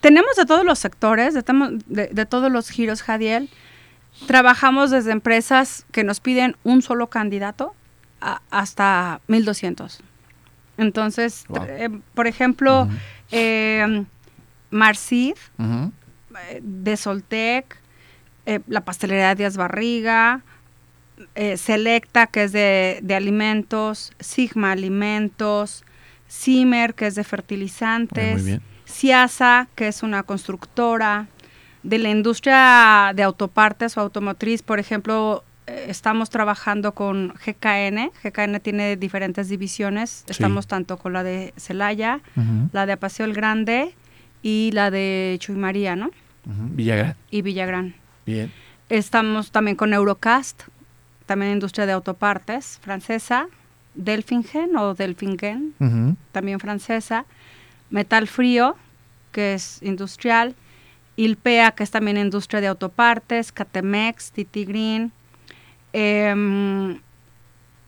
[0.00, 3.50] Tenemos de todos los sectores, de, todos los giros, Jadiel.
[4.26, 7.74] Trabajamos desde empresas que nos piden un solo candidato
[8.50, 10.00] hasta 1200.
[10.78, 12.88] Entonces, eh, por ejemplo,
[13.30, 14.04] eh,
[14.70, 17.78] Marcid, eh, de Soltec,
[18.66, 20.42] la pastelería Díaz Barriga,
[21.34, 25.84] eh, Selecta, que es de, alimentos, Sigma Alimentos,
[26.30, 31.28] Zimmer, que es de fertilizantes, Ciasa, que es una constructora,
[31.82, 38.10] de la industria de autopartes o automotriz, por ejemplo, eh, estamos trabajando con GKN.
[38.22, 40.24] GKN tiene diferentes divisiones.
[40.28, 42.20] Estamos tanto con la de Celaya,
[42.72, 43.94] la de Apaseo el Grande
[44.42, 46.10] y la de Chuy María, ¿no?
[46.44, 47.16] Villagrán.
[47.30, 47.94] Y Villagrán.
[48.26, 48.52] Bien.
[48.88, 50.64] Estamos también con Eurocast,
[51.32, 53.48] también industria de autopartes francesa,
[53.94, 55.72] Delfingen o Delfingen,
[56.30, 57.24] también francesa,
[57.88, 58.76] Metal Frío,
[59.32, 60.54] que es industrial,
[61.16, 65.10] Ilpea, que es también industria de autopartes, Catemex, Titi Green,
[65.94, 67.00] em,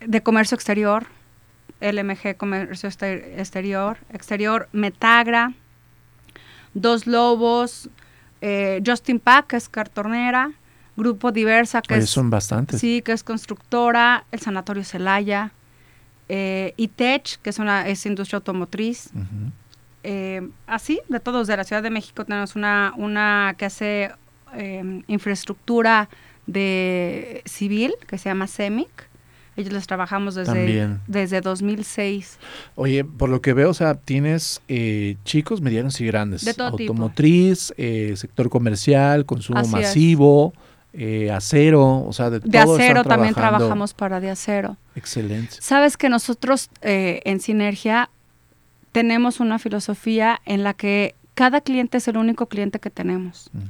[0.01, 1.07] de comercio exterior,
[1.83, 5.53] LMG Comercio Exterior, exterior Metagra,
[6.73, 7.91] Dos Lobos,
[8.41, 10.53] eh, Justin Pack, que es cartonera,
[10.97, 12.11] Grupo Diversa, que es...
[12.11, 12.81] son bastantes.
[12.81, 15.53] Sí, que es constructora, el Sanatorio Celaya,
[16.29, 19.11] eh, ITECH, que es una es industria automotriz.
[20.03, 24.11] Eh, así, de todos, de la Ciudad de México tenemos una, una que hace
[24.55, 26.09] em, infraestructura
[26.47, 28.89] de civil, que se llama CEMIC.
[29.57, 32.39] Ellos les trabajamos desde, desde 2006.
[32.75, 36.45] Oye, por lo que veo, o sea, tienes eh, chicos, medianos y grandes.
[36.45, 40.53] De todo Automotriz, eh, sector comercial, consumo masivo.
[40.97, 44.77] Eh, acero, o sea, de, de acero también trabajamos para de acero.
[44.95, 45.57] Excelente.
[45.59, 48.11] Sabes que nosotros eh, en Sinergia
[48.93, 53.51] tenemos una filosofía en la que cada cliente es el único cliente que tenemos.
[53.53, 53.63] Mm.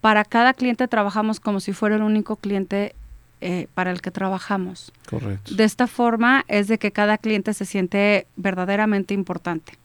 [0.00, 2.94] Para cada cliente trabajamos como si fuera el único cliente
[3.40, 4.92] eh, para el que trabajamos.
[5.10, 5.56] Correcto.
[5.56, 9.78] De esta forma es de que cada cliente se siente verdaderamente importante.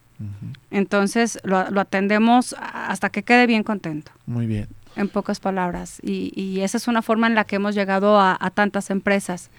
[0.71, 4.11] Entonces lo, atendemos hasta que quede bien contento.
[4.25, 5.99] Muy bien en pocas palabras.
[6.03, 9.49] Y, esa es una forma en la que hemos llegado a, tantas empresas.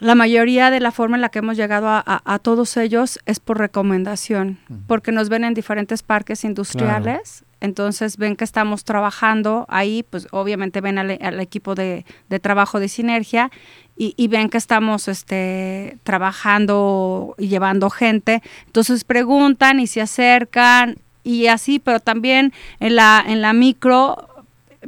[0.00, 3.58] La mayoría de la forma en la que hemos llegado a, todos ellos es por
[3.58, 10.26] recomendación, porque nos ven en diferentes parques industriales, entonces ven que estamos trabajando ahí, pues
[10.30, 12.06] obviamente ven al, equipo de,
[12.40, 13.50] trabajo de sinergia
[13.96, 21.48] y, ven que estamos este, trabajando y llevando gente, entonces preguntan y se acercan y
[21.48, 24.29] así, pero también en la, en la micro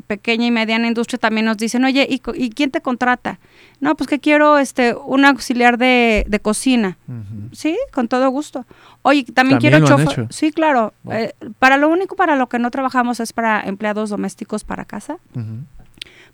[0.06, 2.18] pequeña y mediana industria también nos dicen, oye, ¿y,
[2.50, 3.38] quién te contrata?
[3.80, 6.96] No, pues que quiero este un auxiliar de, de cocina.
[7.52, 8.64] Sí, con todo gusto.
[9.02, 10.26] Oye, también, También quiero chofer.
[10.30, 10.94] Sí, claro.
[11.04, 11.14] Wow.
[11.14, 15.18] Eh, para lo único para lo que no trabajamos es para empleados domésticos para casa,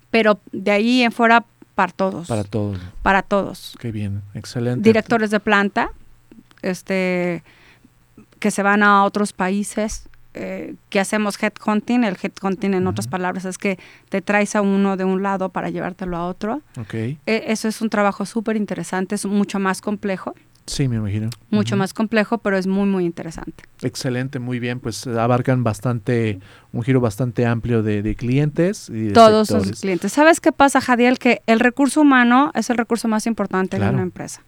[0.09, 1.45] pero de ahí en fuera
[1.75, 2.27] para todos.
[2.27, 2.77] Para todos.
[3.01, 3.75] para todos.
[3.79, 4.81] Qué bien, excelente.
[4.81, 5.91] Directores de planta,
[6.61, 7.41] este,
[8.39, 12.03] que se van a otros países, eh, que hacemos headhunting.
[12.03, 15.69] El headhunting, en otras palabras, es que te traes a uno de un lado para
[15.69, 16.61] llevártelo a otro.
[16.93, 20.33] E- eso es un trabajo súper interesante, es mucho más complejo,
[20.65, 21.31] Sí, me imagino.
[21.49, 23.63] mucho más complejo, pero es muy, muy interesante.
[23.81, 24.79] Excelente, muy bien.
[24.79, 26.39] Pues abarcan bastante,
[26.73, 29.69] un giro bastante amplio de, de clientes y de Todos sectores.
[29.71, 30.13] sus clientes.
[30.13, 31.17] ¿Sabes qué pasa, Jadiel?
[31.17, 33.91] Que el recurso humano es el recurso más importante Claro.
[33.93, 34.43] de una empresa.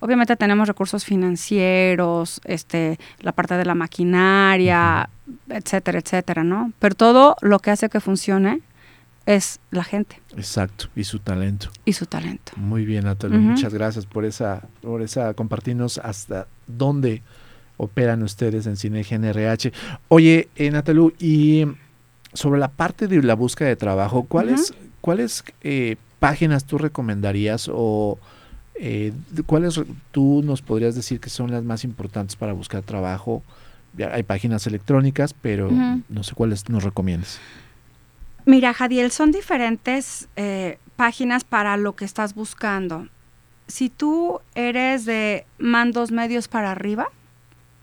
[0.00, 5.08] Obviamente tenemos recursos financieros, este, la parte de la maquinaria,
[5.48, 6.72] etcétera, etcétera, ¿no?
[6.78, 8.60] Pero todo lo que hace que funcione
[9.26, 11.68] es la gente Exacto, y su talento.
[11.84, 12.52] y su talento.
[12.56, 13.38] Muy bien, Natalia.
[13.38, 17.22] Muchas gracias por esa, por esa compartirnos hasta dónde
[17.76, 19.72] operan ustedes en Sinergia NRH.
[20.08, 21.66] Oye, eh, Natalu, y
[22.32, 28.18] sobre la parte de la búsqueda de trabajo, ¿cuáles, cuáles eh, páginas tú recomendarías o
[28.80, 29.12] eh,
[29.46, 29.80] cuáles
[30.12, 33.42] tú nos podrías decir que son las más importantes para buscar trabajo?
[34.12, 37.40] Hay páginas electrónicas, pero no sé cuáles nos recomiendas.
[38.46, 43.08] Mira, Jadiel, son diferentes eh, páginas para lo que estás buscando.
[43.66, 47.08] Si tú eres de mandos medios para arriba,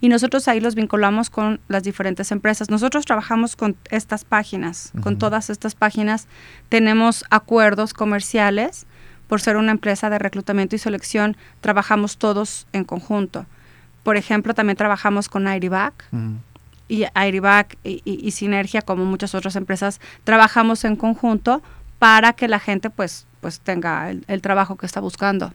[0.00, 2.68] Y nosotros ahí los vinculamos con las diferentes empresas.
[2.70, 6.28] Nosotros trabajamos con estas páginas, con todas estas páginas.
[6.68, 8.86] Tenemos acuerdos comerciales.
[9.26, 13.44] Por ser una empresa de reclutamiento y selección, trabajamos todos en conjunto.
[14.04, 16.34] Por ejemplo, también trabajamos con IRIBAC Ujú.
[16.88, 21.60] y IRIBAC y, y- y Sinergia, como muchas otras empresas, trabajamos en conjunto
[21.98, 25.52] para que la gente pues, pues tenga el, el trabajo que está buscando.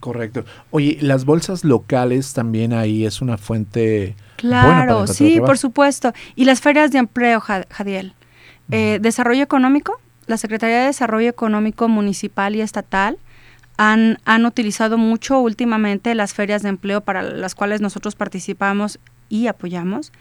[0.00, 0.44] Correcto.
[0.70, 6.12] Oye, las bolsas locales también ahí es una fuente Claro, sí, por supuesto.
[6.34, 8.14] Y las ferias de empleo, Ja- Jadiel.
[8.70, 13.16] Eh, Desarrollo económico, la Secretaría de Desarrollo Económico Municipal y Estatal
[13.76, 19.46] han, han utilizado mucho últimamente las ferias de empleo para las cuales nosotros participamos y
[19.46, 20.12] apoyamos.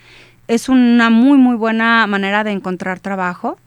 [0.47, 3.57] Es una muy, muy buena manera de encontrar trabajo.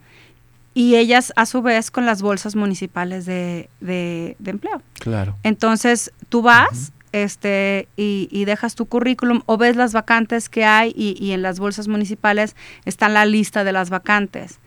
[0.78, 4.80] Y ellas, a su vez, con las bolsas municipales de, de- de empleo.
[5.00, 5.36] Claro.
[5.42, 10.92] Entonces, tú vas este, y, y dejas tu currículum o ves las vacantes que hay
[10.94, 14.60] y, y en las bolsas municipales está la lista de las vacantes.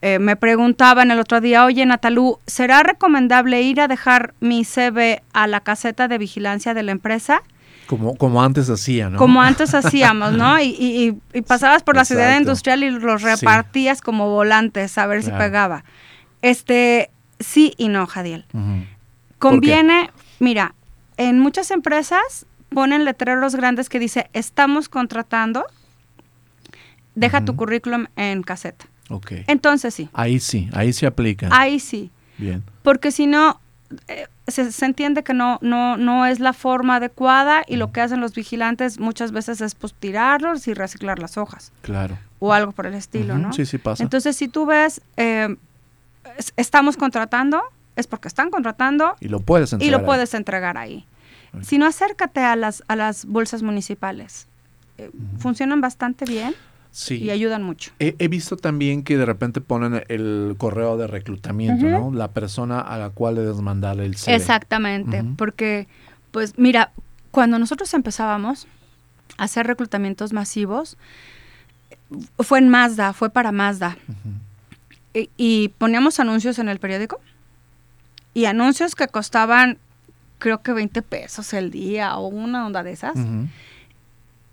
[0.00, 5.22] Eh, me preguntaban el otro día, oye Natalú, ¿será recomendable ir a dejar mi CV
[5.32, 7.42] a la caseta de vigilancia de la empresa?
[7.86, 9.18] Como, como antes hacía, ¿no?
[9.18, 10.58] Como antes hacíamos, ¿no?
[10.60, 13.26] Y, y- y- pasabas por la ciudad industrial y los Sí.
[13.28, 15.36] repartías como volantes a ver Claro.
[15.36, 15.84] si pegaba.
[16.42, 18.46] Este, sí y no, Jadiel.
[19.38, 20.74] Conviene, mira,
[21.16, 25.64] en muchas empresas ponen letreros grandes que dice, estamos contratando,
[27.14, 28.86] deja tu currículum en caseta.
[29.10, 29.32] Ok.
[29.46, 31.48] Entonces sí, Ahí sí, ahí se aplica.
[31.50, 32.62] ahí sí, Bien.
[32.82, 33.60] porque si no,
[34.08, 38.00] eh, se, se entiende que no, no, no es la forma adecuada y lo que
[38.00, 42.18] hacen los vigilantes muchas veces es pues tirarlos y reciclar las hojas Claro.
[42.40, 43.52] o algo por el estilo, ¿no?
[43.52, 44.02] Sí, sí pasa.
[44.02, 45.56] Entonces si tú ves, eh,
[46.38, 47.62] es- estamos contratando,
[47.94, 50.04] es porque están contratando y lo puedes y entregar lo ahí.
[50.06, 51.06] puedes entregar ahí.
[51.60, 54.48] Si no, acércate a las, a las bolsas municipales.
[54.98, 56.54] Eh, Funcionan bastante bien
[56.92, 57.16] Sí.
[57.16, 57.90] y ayudan mucho.
[57.98, 61.86] He, he visto también que de repente ponen el correo de reclutamiento.
[61.86, 62.12] ¿no?
[62.12, 64.36] La persona a la cual debes mandar el CV.
[64.36, 65.88] Exactamente, porque,
[66.30, 66.92] pues mira,
[67.30, 68.66] cuando nosotros empezábamos
[69.38, 70.98] a hacer reclutamientos masivos,
[72.38, 73.96] fue en Mazda, fue para Mazda.
[74.06, 74.18] Ujú.
[75.14, 77.20] Y, y poníamos anuncios en el periódico
[78.34, 79.78] y anuncios que costaban
[80.42, 83.14] creo que 20 pesos el día o una onda de esas.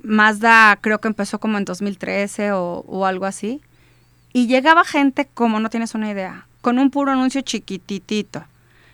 [0.04, 3.62] Mazda creo que empezó como en 2013 o, o algo así.
[4.34, 8.44] Y llegaba gente como no tienes una idea, con un puro anuncio chiquititito.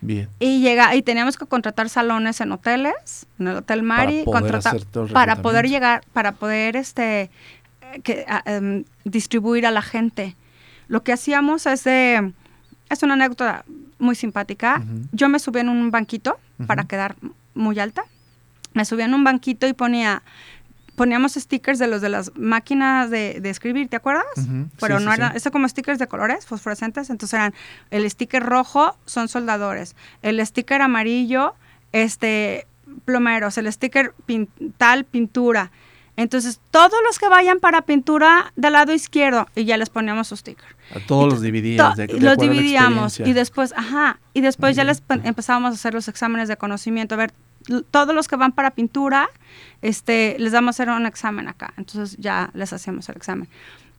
[0.00, 0.28] Bien.
[0.38, 4.52] Y llega y teníamos que contratar salones en hoteles, en el Hotel Mari, Para poder
[4.52, 4.72] contratar-
[5.14, 7.30] para poder llegar, para poder este
[8.02, 10.36] que, a- em, distribuir a la gente.
[10.88, 12.32] Lo que hacíamos es de,
[12.90, 13.64] es una anécdota
[13.98, 14.82] muy simpática.
[15.12, 17.16] Yo me subí en un banquito para quedar
[17.54, 18.04] muy alta.
[18.74, 20.22] Me subí en un banquito y ponía
[20.96, 24.24] poníamos stickers de los de las máquinas de, de escribir, ¿te acuerdas?
[24.80, 25.36] Pero sí, no sí, eran, sí.
[25.36, 27.54] eso como stickers de colores fosforescentes, entonces eran
[27.90, 31.54] el sticker rojo son soldadores, el sticker amarillo,
[31.92, 32.66] este
[33.04, 35.70] plomeros, el sticker pin- tal pintura.
[36.18, 40.36] Entonces, todos los que vayan para pintura del lado izquierdo y ya les poníamos su
[40.36, 40.64] sticker.
[40.94, 41.42] A todos los
[41.94, 45.92] to- de- de los dividíamos y después, ajá, y después ya les empezábamos a hacer
[45.92, 47.16] los exámenes de conocimiento.
[47.16, 47.32] A ver,
[47.90, 49.28] todos los que van para pintura,
[49.82, 51.72] este, les damos a hacer un examen acá.
[51.76, 53.48] Entonces ya les hacíamos el examen.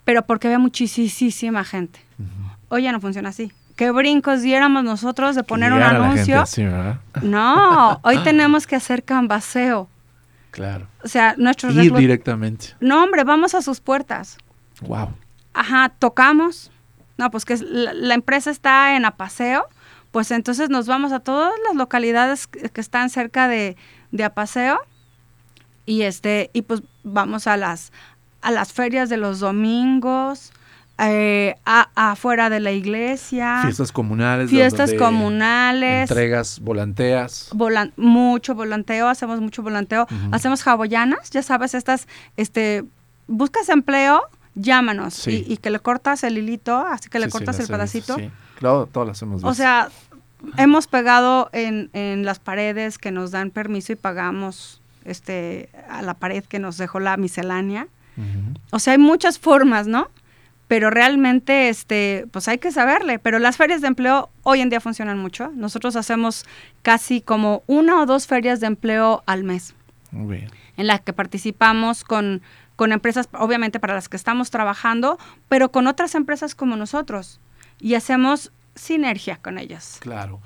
[0.04, 2.00] Pero porque había muchísima gente.
[2.68, 3.52] Hoy ya no funciona así.
[3.76, 6.44] ¿Qué brincos diéramos nosotros de poner un gente anuncio?
[7.22, 9.88] No, hoy tenemos que hacer canvaseo.
[10.50, 10.88] Claro.
[11.04, 12.74] O sea, nuestros Ir directamente.
[12.80, 14.38] No, hombre, vamos a sus puertas.
[14.80, 15.10] Wow.
[15.52, 16.72] Ajá, tocamos.
[17.18, 19.68] No, pues que la, la empresa está en Apaseo,
[20.10, 23.76] pues entonces nos vamos a todas las localidades que, están cerca de,
[24.10, 24.78] de Apaseo
[25.86, 27.92] y este y pues vamos a las
[28.40, 30.52] a las ferias de los domingos,
[30.98, 34.48] eh, a- afuera de la iglesia, Fiestas comunales.
[34.48, 37.50] fiestas comunales, Entregas, volanteas.
[37.52, 42.06] volan- mucho volanteo, hacemos mucho volanteo, hacemos hawaianas, ya sabes, estas,
[42.36, 42.84] este,
[43.26, 44.22] buscas empleo,
[44.54, 45.44] llámanos Sí.
[45.48, 48.14] y, y que le cortas el hilito, así que le Sí, cortas el pedacito.
[48.16, 49.48] Sí, claro, todas las hemos visto.
[49.48, 49.88] O sea,
[50.56, 56.14] hemos pegado en, en las paredes que nos dan permiso y pagamos este a la
[56.14, 57.88] pared que nos dejó la miscelánea.
[58.72, 60.08] O sea, hay muchas formas, ¿no?
[60.66, 63.20] Pero realmente, este, pues hay que saberle.
[63.20, 65.52] Pero las ferias de empleo hoy en día funcionan mucho.
[65.54, 66.44] Nosotros hacemos
[66.82, 69.74] casi como una o dos ferias de empleo al mes,
[70.10, 70.50] Muy bien.
[70.76, 72.42] en las que participamos con,
[72.74, 75.16] con empresas, obviamente para las que estamos trabajando,
[75.48, 77.40] pero con otras empresas como nosotros.
[77.80, 79.98] Y hacemos sinergia con ellas.
[80.00, 80.40] Claro.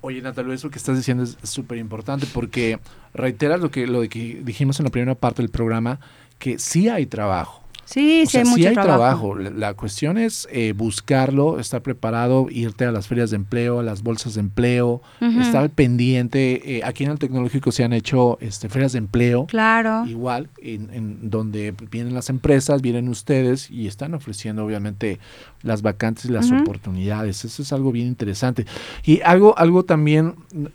[0.00, 2.78] Oye, Natalia, eso que estás diciendo es súper importante porque
[3.14, 5.98] reiteras lo que, lo que dijimos en la primera parte del programa,
[6.38, 7.65] que sí hay trabajo.
[7.86, 8.98] Sí, O sí sea, hay sí hay trabajo.
[8.98, 9.34] trabajo.
[9.36, 13.82] La, la cuestión es eh, buscarlo, estar preparado, irte a las ferias de empleo, a
[13.82, 16.76] las bolsas de empleo, estar pendiente.
[16.78, 19.46] Eh, aquí en el tecnológico se han hecho este, ferias de empleo.
[19.46, 20.04] Claro.
[20.06, 25.18] Igual, en, en donde vienen las empresas, vienen ustedes y están ofreciendo obviamente
[25.62, 27.44] las vacantes y las oportunidades.
[27.44, 28.66] Eso es algo bien interesante.
[29.04, 30.34] Y algo, algo también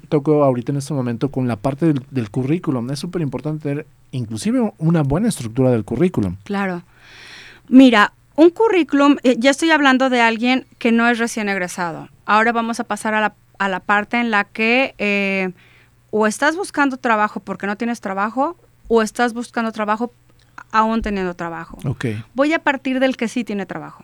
[0.09, 2.89] toco ahorita en este momento con la parte del, del currículum.
[2.91, 6.37] Es súper importante tener inclusive una buena estructura del currículum.
[6.43, 6.83] Claro.
[7.67, 12.09] Mira, un currículum, eh, ya estoy hablando de alguien que no es recién egresado.
[12.25, 15.51] Ahora vamos a pasar a la, a la parte en la que eh,
[16.11, 18.57] o estás buscando trabajo porque no tienes trabajo
[18.87, 20.11] o estás buscando trabajo
[20.71, 21.77] aún teniendo trabajo.
[21.85, 22.05] Ok.
[22.33, 24.03] Voy a partir del que sí tiene trabajo.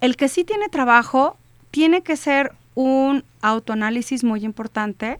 [0.00, 1.36] El que sí tiene trabajo
[1.70, 5.18] tiene que ser un autoanálisis muy importante,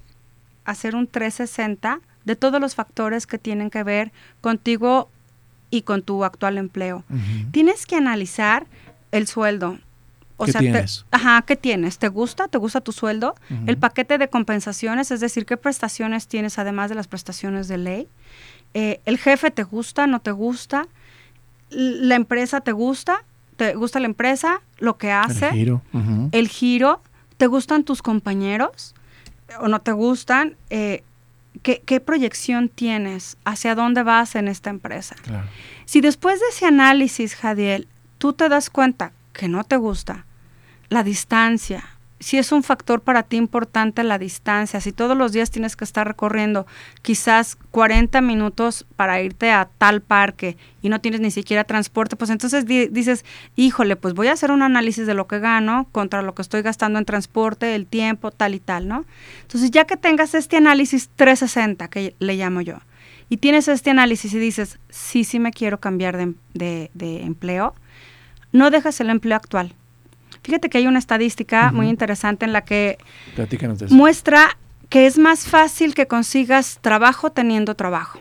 [0.64, 5.10] hacer un 360 de todos los factores que tienen que ver contigo
[5.70, 7.04] y con tu actual empleo.
[7.50, 8.66] Tienes que analizar
[9.10, 9.78] el sueldo.
[10.36, 11.04] O ¿Qué sea, te- tienes?
[11.10, 11.98] ajá, ¿qué tienes?
[11.98, 12.48] ¿Te gusta?
[12.48, 13.34] ¿Te gusta tu sueldo?
[13.66, 18.08] El paquete de compensaciones, es decir, ¿qué prestaciones tienes además de las prestaciones de ley?
[18.74, 20.06] Eh, ¿El jefe te gusta?
[20.06, 20.88] ¿No te gusta?
[21.70, 23.24] ¿La empresa te gusta?
[23.56, 24.60] ¿Te gusta la empresa?
[24.78, 25.46] ¿Lo que hace?
[25.48, 25.82] El giro.
[26.32, 27.02] El giro,
[27.36, 28.94] ¿te gustan tus compañeros
[29.60, 30.56] o no te gustan?
[30.70, 31.02] Eh,
[31.62, 33.36] ¿qué, qué proyección tienes?
[33.44, 35.16] ¿Hacia dónde vas en esta empresa?
[35.22, 35.46] Claro.
[35.84, 37.88] Si después de ese análisis, Jadiel,
[38.18, 40.26] tú te das cuenta que no te gusta,
[40.88, 41.91] la distancia,
[42.22, 45.84] si es un factor para ti importante la distancia, si todos los días tienes que
[45.84, 46.66] estar recorriendo
[47.02, 52.30] quizás 40 minutos para irte a tal parque y no tienes ni siquiera transporte, pues
[52.30, 53.24] entonces di- dices,
[53.56, 56.62] híjole, pues voy a hacer un análisis de lo que gano contra lo que estoy
[56.62, 59.04] gastando en transporte, el tiempo, tal y tal, ¿no?
[59.42, 62.78] Entonces ya que tengas este análisis 360, que le llamo yo,
[63.28, 66.16] y tienes este análisis y dices, sí, sí me quiero cambiar
[66.54, 67.74] de, de- empleo,
[68.52, 69.74] no dejas el empleo actual.
[70.42, 72.98] Fíjate que hay una estadística muy interesante en la que
[73.92, 74.56] muestra
[74.88, 78.18] que es más fácil que consigas trabajo teniendo trabajo.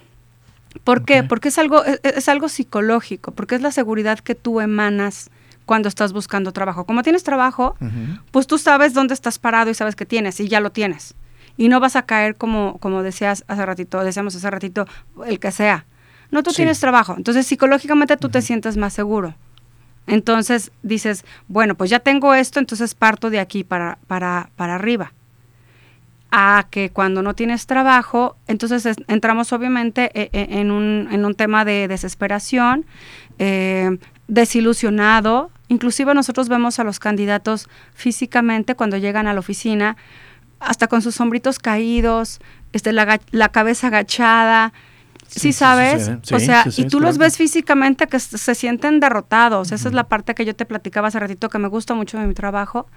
[0.86, 1.24] ¿Por qué?
[1.24, 5.30] Porque es algo, es, es algo psicológico, porque es la seguridad que tú emanas
[5.65, 6.86] cuando estás buscando trabajo.
[6.86, 7.76] Como tienes trabajo,
[8.32, 11.15] pues tú sabes dónde estás parado y sabes que tienes y ya lo tienes.
[11.57, 14.88] Y no vas a caer como, como decías hace ratito, decíamos hace ratito,
[15.26, 15.86] el que sea.
[16.32, 16.57] No, tú Sí.
[16.57, 17.15] tienes trabajo.
[17.17, 19.36] Entonces, psicológicamente tú te sientes más seguro.
[20.08, 25.14] Entonces dices, bueno, pues ya tengo esto, entonces parto de aquí para, para, para arriba.
[26.34, 31.26] a que cuando no tienes trabajo, entonces es- entramos obviamente e- e- en un, en
[31.26, 32.86] un tema de desesperación,
[33.38, 33.97] eh,
[34.30, 35.52] desilusionado.
[35.68, 39.97] Inclusive nosotros vemos a los candidatos físicamente cuando llegan a la oficina,
[40.62, 42.39] hasta con sus hombritos caídos,
[42.72, 44.72] este, la, la cabeza agachada.
[45.32, 49.72] Sí, Sí, sí sabes, o sea, y tú los ves físicamente que se sienten derrotados.
[49.72, 52.28] Esa es la parte que yo te platicaba hace ratito que me gusta mucho de
[52.28, 52.88] mi trabajo,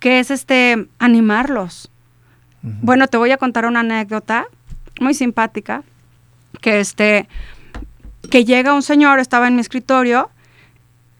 [0.00, 1.88] que es este animarlos.
[2.62, 4.46] Bueno, te voy a contar una anécdota
[5.00, 5.84] muy simpática,
[6.60, 7.28] que este,
[8.28, 10.30] que llega un señor, estaba en mi escritorio,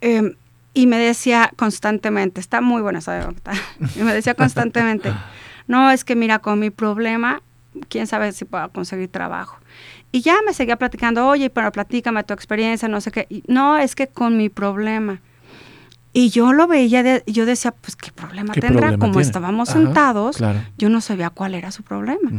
[0.01, 0.35] em,
[0.75, 3.53] y me decía constantemente, está muy buena esa anécdota,
[3.97, 5.13] y me decía constantemente,
[5.69, 7.43] no, es que mira, con mi problema,
[7.89, 9.59] quién sabe si puedo conseguir trabajo.
[10.11, 13.27] Y ya me seguía platicando, oye, pero platícame tu experiencia, no sé qué.
[13.29, 15.21] Y, no, es que con mi problema.
[16.15, 18.81] Y yo lo veía, de- yo decía, pues, ¿qué problema ¿Qué tendrá?
[18.81, 19.27] problema Como tiene?
[19.27, 20.61] estábamos Ajá, sentados, Claro.
[20.79, 22.31] yo no sabía cuál era su problema.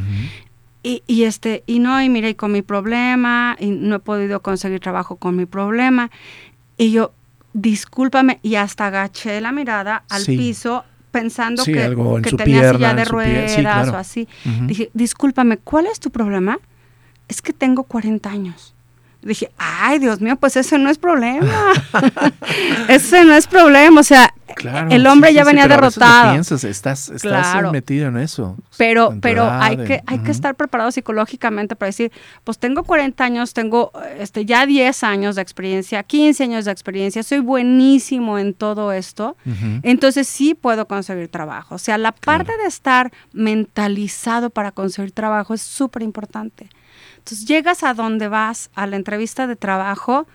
[0.82, 4.42] Y, y este, y no, y mira, y con mi problema, y no he podido
[4.42, 6.10] conseguir trabajo con mi problema.
[6.78, 7.14] Y yo,
[7.54, 10.38] discúlpame, y hasta agaché la mirada al Sí.
[10.38, 11.82] piso pensando Sí, que,
[12.38, 13.92] tenía pierna, silla de ruedas sí, claro.
[13.92, 14.28] o así.
[14.68, 16.60] Dije, discúlpame, ¿cuál es tu problema?
[17.30, 18.74] Es que tengo 40 años.
[19.22, 21.46] Dije, ay, Dios mío, pues ese no es problema.
[22.88, 24.00] ese no es problema.
[24.00, 26.32] O sea, Claro, el hombre sí, ya sí, venía pero veces lo derrotado.
[26.32, 27.22] piensas, estás, estás
[27.52, 27.72] Claro.
[27.72, 28.58] metido en eso.
[28.78, 32.12] Pero, en pero hay que, hay que estar preparado psicológicamente para decir,
[32.44, 37.22] pues tengo 40 años, tengo este, ya 10 años de experiencia, 15 años de experiencia,
[37.24, 39.38] soy buenísimo en todo esto,
[39.84, 41.76] entonces sí puedo conseguir trabajo.
[41.76, 46.70] O sea, la parte de estar mentalizado para conseguir trabajo es súper importante.
[47.20, 50.28] Entonces llegas a donde vas, a la entrevista de trabajo,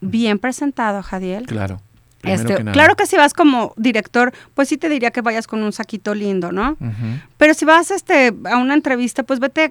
[0.00, 1.46] bien presentado, Jadiel.
[1.46, 1.80] Claro.
[2.22, 5.62] Este, que claro que si vas como director, pues sí te diría que vayas con
[5.62, 6.76] un saquito lindo, ¿no?
[7.36, 9.70] Pero si vas este, a una entrevista, pues vete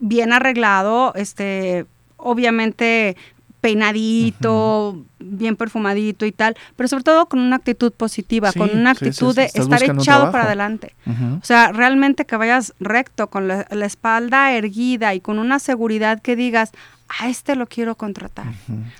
[0.00, 1.86] bien arreglado, este,
[2.16, 3.16] obviamente
[3.64, 8.94] peinadito, bien perfumadito y tal, pero sobre todo con una actitud positiva, Sí, con una
[8.94, 10.94] sí, actitud sí, de estar echado para adelante.
[11.40, 16.20] O sea, realmente que vayas recto, con la, la espalda erguida y con una seguridad
[16.20, 16.72] que digas,
[17.08, 18.44] a este lo quiero contratar.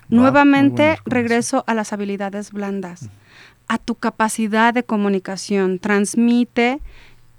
[0.09, 3.11] Nuevamente regreso a las habilidades blandas,
[3.69, 5.79] a tu capacidad de comunicación.
[5.79, 6.81] Transmite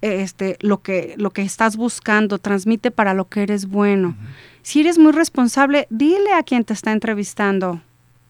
[0.06, 4.16] este, lo, que, lo que estás buscando, transmite para lo que eres bueno.
[4.62, 7.82] Si eres muy responsable, dile a quien te está entrevistando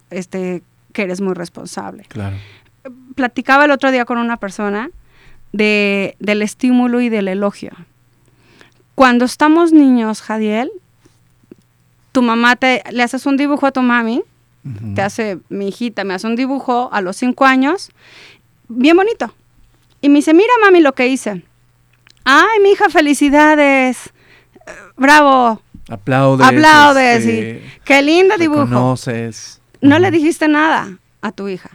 [0.09, 0.63] este,
[0.93, 2.03] que eres muy responsable.
[2.07, 2.37] Claro.
[3.15, 4.89] Platicaba el otro día con una persona
[5.51, 7.71] de, del estímulo y del elogio.
[8.95, 10.71] Cuando estamos niños, Jadiel,
[12.11, 14.23] tu mamá te le haces un dibujo a tu mami,
[14.95, 17.91] te hace, mi hijita me hace un dibujo a los cinco años,
[18.67, 19.33] bien bonito.
[20.01, 21.43] Y me dice, mira mami lo que hice.
[22.25, 24.11] Ay, mi hija, felicidades.
[24.97, 25.61] Bravo.
[25.89, 26.47] Aplaudes.
[26.47, 27.25] Aplaudes.
[27.25, 28.95] este, y, qué lindo dibujo.
[29.81, 31.69] No le dijiste nada a tu hija.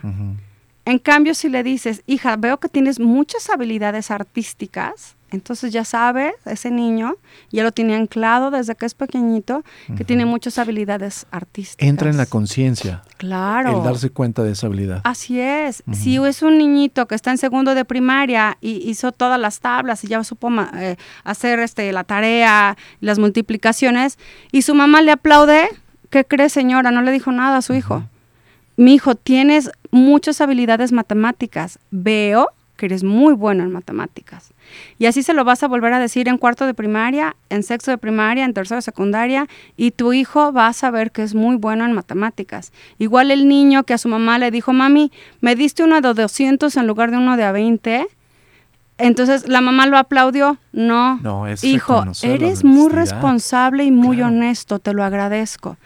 [0.84, 6.34] En cambio, si le dices, hija, veo que tienes muchas habilidades artísticas, entonces ya sabes,
[6.44, 7.16] ese niño
[7.50, 9.62] ya lo tiene anclado desde que es pequeñito,
[9.96, 11.86] que tiene muchas habilidades artísticas.
[11.86, 13.02] Entra en la conciencia.
[13.16, 13.78] Claro.
[13.78, 15.00] El darse cuenta de esa habilidad.
[15.04, 15.82] Así es.
[15.92, 20.04] Si es un niñito que está en segundo de primaria y hizo todas las tablas
[20.04, 24.18] y ya supo eh, hacer este, la tarea, las multiplicaciones,
[24.52, 25.68] y su mamá le aplaude,
[26.10, 26.90] ¿qué cree señora?
[26.90, 28.04] No le dijo nada a su hijo.
[28.76, 31.78] Mi hijo, tienes muchas habilidades matemáticas.
[31.90, 32.48] Veo
[32.80, 34.54] que eres muy bueno en matemáticas.
[34.98, 37.90] Y así se lo vas a volver a decir en cuarto de primaria, en sexto
[37.90, 41.56] de primaria, en tercero de secundaria, y tu hijo va a saber que es muy
[41.56, 42.72] bueno en matemáticas.
[42.98, 45.12] Igual el niño que a su mamá le dijo, mami,
[45.42, 48.06] me diste uno de 200 en lugar de uno de a 20.
[48.96, 50.56] Entonces la mamá lo aplaudió.
[50.72, 54.32] No, No, es hijo, eres muy responsable y muy Claro.
[54.32, 55.76] honesto, te lo agradezco.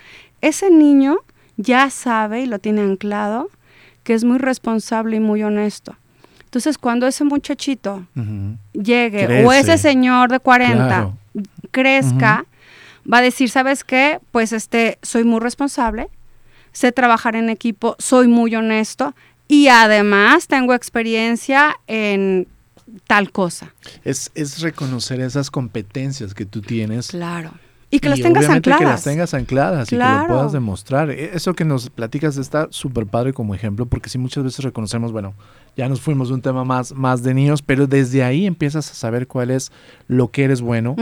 [0.42, 1.16] Ese niño
[1.56, 3.50] ya sabe y lo tiene anclado
[4.04, 5.96] que es muy responsable y muy honesto.
[6.54, 8.06] Entonces, cuando ese muchachito
[8.72, 9.44] llegue Crece.
[9.44, 11.18] o ese señor de 40 Claro.
[11.72, 12.46] crezca,
[13.12, 14.20] va a decir, ¿sabes qué?
[14.30, 16.06] Pues este, soy muy responsable,
[16.70, 19.16] sé trabajar en equipo, soy muy honesto
[19.48, 22.46] y además tengo experiencia en
[23.08, 23.74] tal cosa.
[24.04, 27.08] Es, es reconocer esas competencias que tú tienes.
[27.08, 27.50] Claro.
[27.96, 28.78] Y que las tengas ancladas.
[28.80, 31.10] que las tengas ancladas y que lo puedas demostrar.
[31.10, 35.12] E- Eso que nos platicas está súper padre como ejemplo, porque si muchas veces reconocemos,
[35.12, 35.34] bueno,
[35.76, 38.94] ya nos fuimos de un tema más, más de niños, pero desde ahí empiezas a
[38.94, 39.72] saber cuál es
[40.08, 40.96] lo que eres bueno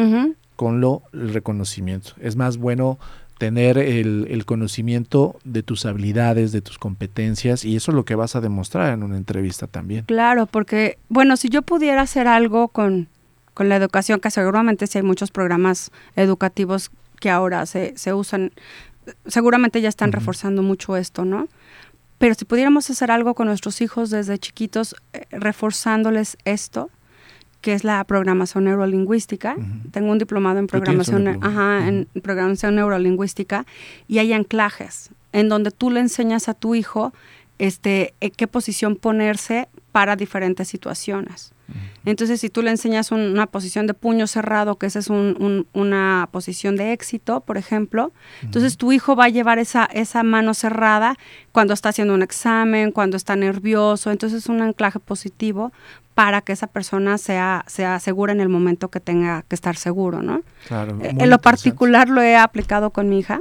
[0.56, 2.12] con lo el reconocimiento.
[2.20, 2.98] Es más bueno
[3.38, 8.14] tener el, el conocimiento de tus habilidades, de tus competencias, y eso es lo que
[8.14, 10.04] vas a demostrar en una entrevista también.
[10.04, 13.08] Claro, porque, bueno, si yo pudiera hacer algo con
[13.54, 16.90] con la educación, que seguramente sí hay muchos programas educativos
[17.20, 18.52] que ahora se, se usan,
[19.26, 21.48] seguramente ya están reforzando mucho esto, ¿no?
[22.18, 26.90] Pero si pudiéramos hacer algo con nuestros hijos desde chiquitos, eh, reforzándoles esto,
[27.62, 29.56] que es la programación neurolingüística.
[29.92, 33.64] Tengo un diplomado en programación, en programación neurolingüística
[34.08, 37.12] y hay anclajes en donde tú le enseñas a tu hijo
[37.58, 41.52] este, en qué posición ponerse para diferentes situaciones.
[42.04, 46.76] Entonces, si tú le enseñas una posición de puño cerrado, que esa es una posición
[46.76, 48.12] de éxito, por ejemplo,
[48.42, 51.16] entonces tu hijo va a llevar esa, esa mano cerrada
[51.52, 55.72] cuando está haciendo un examen, cuando está nervioso, entonces es un anclaje positivo
[56.14, 60.22] para que esa persona sea, sea segura en el momento que tenga que estar seguro,
[60.22, 60.42] ¿no?
[60.66, 63.40] Claro, eh, en lo particular lo he aplicado con mi hija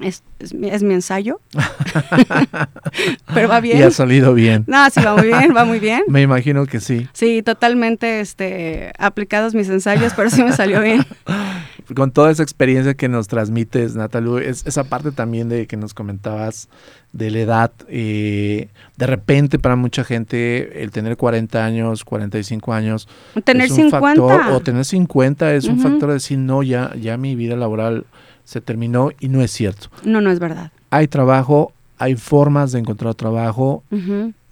[0.00, 1.40] es, es, mi, es, mi, ensayo.
[3.34, 3.78] Pero va bien.
[3.78, 4.64] Y ha salido bien.
[4.66, 6.02] No, sí, va muy bien, va muy bien.
[6.08, 7.08] me imagino que sí.
[7.12, 11.04] Sí, totalmente este, aplicados mis ensayos, pero sí me salió bien.
[11.94, 15.94] Con toda esa experiencia que nos transmites, Natalu, es, esa parte también de que nos
[15.94, 16.68] comentabas
[17.12, 23.08] de la edad, eh, de repente para mucha gente el tener 40 años, 45 años,
[23.44, 26.92] tener es un 50 factor, o tener 50 es un factor de decir, no, ya,
[26.96, 28.04] ya mi vida laboral
[28.46, 29.88] se terminó y no es cierto.
[30.04, 30.70] No, no es verdad.
[30.90, 33.82] Hay trabajo, hay formas de encontrar trabajo.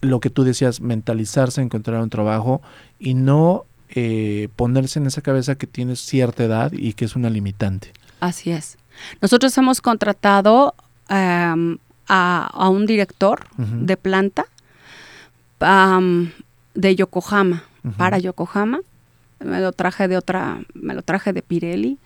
[0.01, 2.61] Lo que tú decías, mentalizarse, encontrar un trabajo
[2.99, 7.31] y no eh, ponerse en esa cabeza que tienes cierta edad y que es una
[7.31, 7.93] limitante.
[8.19, 8.77] Así es.
[9.23, 10.75] Nosotros hemos contratado
[11.09, 11.79] em,
[12.09, 14.47] a, un director de planta
[16.75, 17.63] de Yokohama,
[17.97, 18.81] para Yokohama.
[19.39, 21.99] Me lo traje de otra, me lo traje de Pirelli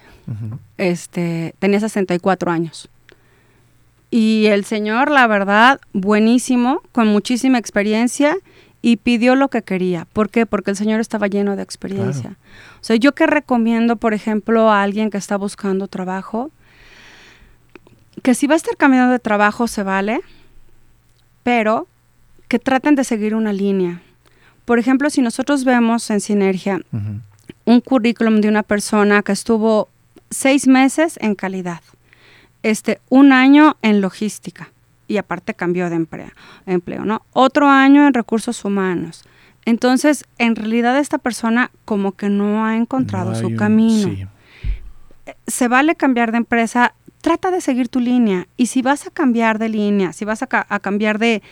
[0.76, 2.88] este, tenía 64 años.
[4.10, 8.36] Y el señor, la verdad, buenísimo, con muchísima experiencia
[8.80, 10.06] y pidió lo que quería.
[10.12, 10.46] ¿Por qué?
[10.46, 12.36] Porque el señor estaba lleno de experiencia.
[12.80, 16.50] O sea, yo que recomiendo, por ejemplo, a alguien que está buscando trabajo,
[18.22, 20.20] que si va a estar cambiando de trabajo se vale,
[21.42, 21.86] pero
[22.48, 24.00] que traten de seguir una línea.
[24.64, 26.80] Por ejemplo, si nosotros vemos en Sinergia
[27.64, 29.88] un currículum de una persona que estuvo
[30.30, 31.80] seis meses en calidad,
[32.62, 34.70] este, un año en logística
[35.06, 36.30] y aparte cambió de empleo,
[36.66, 37.22] empleo, ¿no?
[37.32, 39.24] Otro año en recursos humanos.
[39.64, 44.30] Entonces, en realidad esta persona como que no ha encontrado su camino.
[45.46, 48.46] Se vale cambiar de empresa, trata de seguir tu línea.
[48.56, 51.42] Y si vas a cambiar de línea, si vas a, cambiar de,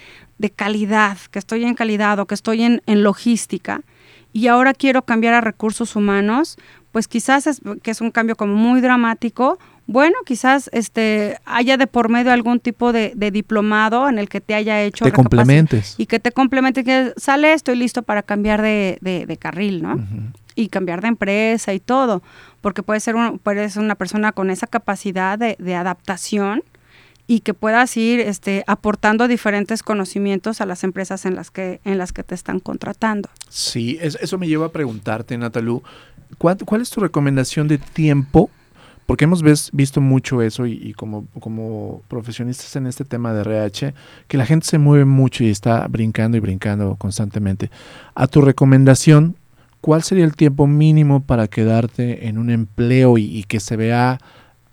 [0.54, 3.82] calidad, que estoy en calidad o que estoy en, en logística,
[4.32, 6.58] y ahora quiero cambiar a recursos humanos,
[6.96, 11.86] pues quizás es, que es un cambio como muy dramático, bueno, quizás este haya de
[11.86, 16.06] por medio algún tipo de, diplomado en el que te haya hecho te complementes y
[16.06, 20.02] que te complemente que sale estoy listo para cambiar de, carril, ¿no?
[20.54, 22.22] Y cambiar de empresa y todo,
[22.62, 26.62] porque puede ser, un, puede ser una persona con esa capacidad de, adaptación
[27.26, 31.98] y que puedas ir este, aportando diferentes conocimientos a las empresas en las que, en
[31.98, 33.28] las que te están contratando.
[33.50, 35.82] Sí, eso me lleva a preguntarte, Natalú,
[36.38, 38.50] ¿cuál, es tu recomendación de tiempo?
[39.06, 43.94] Porque hemos visto mucho eso y, como, como profesionistas en este tema de RH,
[44.26, 47.70] que la gente se mueve mucho y está brincando y brincando constantemente.
[48.16, 49.36] A tu recomendación,
[49.80, 54.18] ¿cuál sería el tiempo mínimo para quedarte en un empleo y, que se vea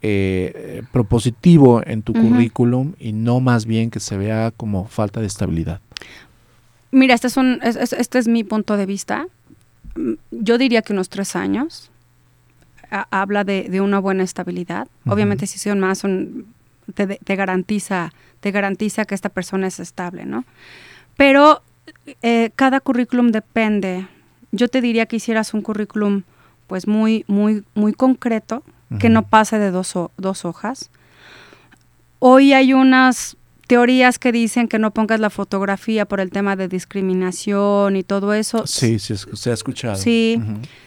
[0.02, 5.28] eh, propositivo en tu currículum y no más bien que se vea como falta de
[5.28, 5.80] estabilidad?
[6.90, 9.28] Mira, este es, un, este es mi punto de vista
[10.32, 11.90] yo diría que unos tres años.
[12.90, 14.88] habla de, una buena estabilidad.
[15.06, 16.04] Obviamente si son más,
[16.94, 20.46] te, garantiza, te garantiza que esta persona es estable, ¿no?
[21.18, 21.62] Pero
[22.22, 24.08] eh, cada currículum depende.
[24.52, 26.24] Yo te diría que hicieras un currículum
[26.68, 28.64] pues muy, muy, muy concreto,
[29.00, 30.92] que no pase de dos, dos hojas.
[32.20, 33.38] Hoy hay unas
[33.68, 38.34] teorías que dicen que no pongas la fotografía por el tema de discriminación y todo
[38.34, 38.68] eso.
[38.68, 39.96] Sí, sí, se ha escuchado.
[39.96, 40.42] Sí.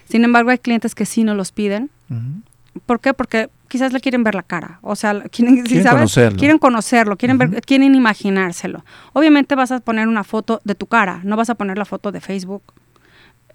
[0.08, 1.90] Sin embargo, hay clientes que sí no los piden.
[2.84, 3.14] ¿Por qué?
[3.14, 4.78] Porque quizás le quieren ver la cara.
[4.82, 6.38] O sea, quieren, conocerlo.
[6.38, 8.84] Quieren conocerlo, quieren, ver, quieren imaginárselo.
[9.12, 12.12] Obviamente vas a poner una foto de tu cara, no vas a poner la foto
[12.12, 12.62] de Facebook.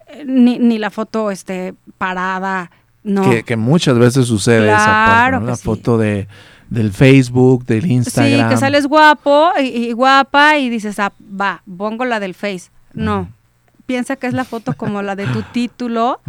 [0.08, 2.72] Eh, ni, ni la foto este, parada.
[3.04, 3.24] No.
[3.46, 5.46] Que, muchas veces sucede esa parte, ¿no?
[5.46, 6.28] La foto de
[6.72, 8.50] del Facebook, del Instagram.
[8.50, 12.72] Sí, que sales guapo y, guapa y dices, ah, va, pongo la del Face.
[12.94, 13.30] No.
[13.86, 16.22] Piensa que es la foto como la de tu título,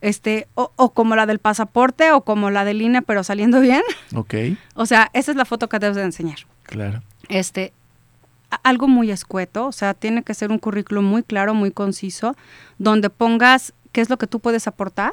[0.00, 3.82] este, o, como la del pasaporte, o como la del INE, pero saliendo bien.
[4.16, 4.34] Ok.
[4.74, 6.38] O sea, esa es la foto que debes de enseñar.
[6.64, 7.00] Claro.
[7.28, 7.72] Este,
[8.64, 12.36] algo muy escueto, o sea, tiene que ser un currículum muy claro, muy conciso,
[12.78, 15.12] donde pongas qué es lo que tú puedes aportar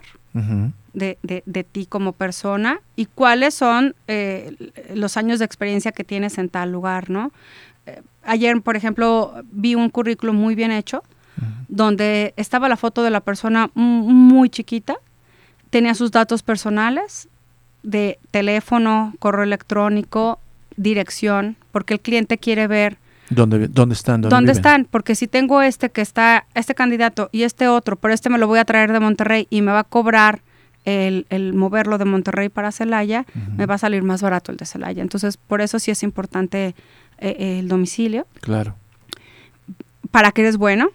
[0.93, 4.55] de, de, ti como persona y cuáles son eh,
[4.93, 7.31] los años de experiencia que tienes en tal lugar, ¿no?
[7.85, 11.03] Eh, ayer, por ejemplo, vi un currículum muy bien hecho,
[11.69, 14.97] donde estaba la foto de la persona muy chiquita,
[15.71, 17.29] tenía sus datos personales
[17.81, 20.39] de teléfono, correo electrónico,
[20.75, 22.97] dirección, porque el cliente quiere ver
[23.31, 24.21] ¿Dónde, dónde están?
[24.21, 24.85] ¿Dónde, están?
[24.91, 28.45] Porque si tengo este que está, este candidato y este otro, pero este me lo
[28.45, 30.41] voy a traer de Monterrey y me va a cobrar
[30.85, 33.25] el, moverlo de Monterrey para Celaya,
[33.57, 35.01] me va a salir más barato el de Celaya.
[35.01, 36.75] Entonces, por eso sí es importante
[37.17, 38.27] eh, el domicilio.
[38.41, 38.75] Claro.
[40.11, 40.89] Para que eres bueno,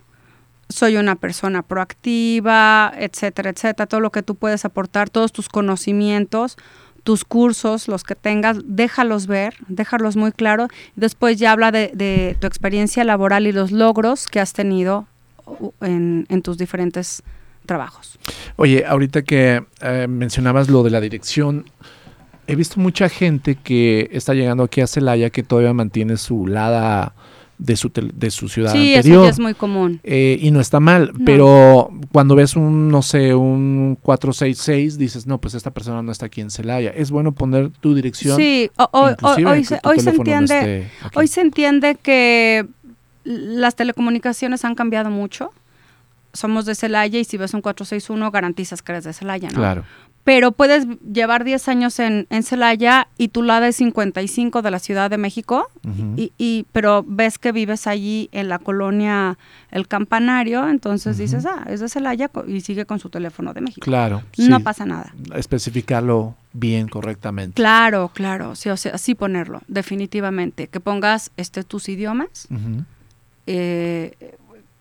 [0.68, 6.57] soy una persona proactiva, etcétera, etcétera, todo lo que tú puedes aportar, todos tus conocimientos,
[7.07, 10.66] tus cursos, los que tengas, déjalos ver, déjalos muy claro.
[10.97, 15.07] Después ya habla de, tu experiencia laboral y los logros que has tenido
[15.80, 17.22] en, tus diferentes
[17.66, 18.18] trabajos.
[18.56, 21.66] Oye, ahorita que eh, mencionabas lo de la dirección,
[22.46, 27.14] he visto mucha gente que está llegando aquí a Celaya que todavía mantiene su lada
[27.58, 29.24] de su, de su ciudad sí, anterior.
[29.24, 30.00] eso es muy común.
[30.04, 35.38] Eh, y no está mal, pero cuando ves un, no sé, un 466, dices, no,
[35.38, 36.90] pues esta persona no está aquí en Celaya.
[36.90, 38.36] Es bueno poner tu dirección.
[38.36, 42.66] Sí, hoy, se, hoy se entiende, hoy se entiende que
[43.24, 45.50] las telecomunicaciones han cambiado mucho.
[46.37, 49.57] Somos de Celaya y si ves un 461 garantizas que eres de Celaya, ¿no?
[49.57, 49.84] Claro
[50.26, 54.80] pero puedes llevar 10 años en, en Celaya y tu lado es 55 de la
[54.80, 55.70] Ciudad de México,
[56.16, 59.39] y, y, pero ves que vives allí en la colonia
[59.70, 63.84] El Campanario, entonces dices, ah, es de Celaya y sigue con su teléfono de México.
[63.84, 64.24] Claro.
[64.37, 65.14] No pasa nada.
[65.32, 67.55] Especificarlo bien, correctamente.
[67.55, 70.66] Claro, claro, sí, o sea, sí ponerlo, definitivamente.
[70.66, 72.49] Que pongas este, tus idiomas,
[73.47, 74.37] eh,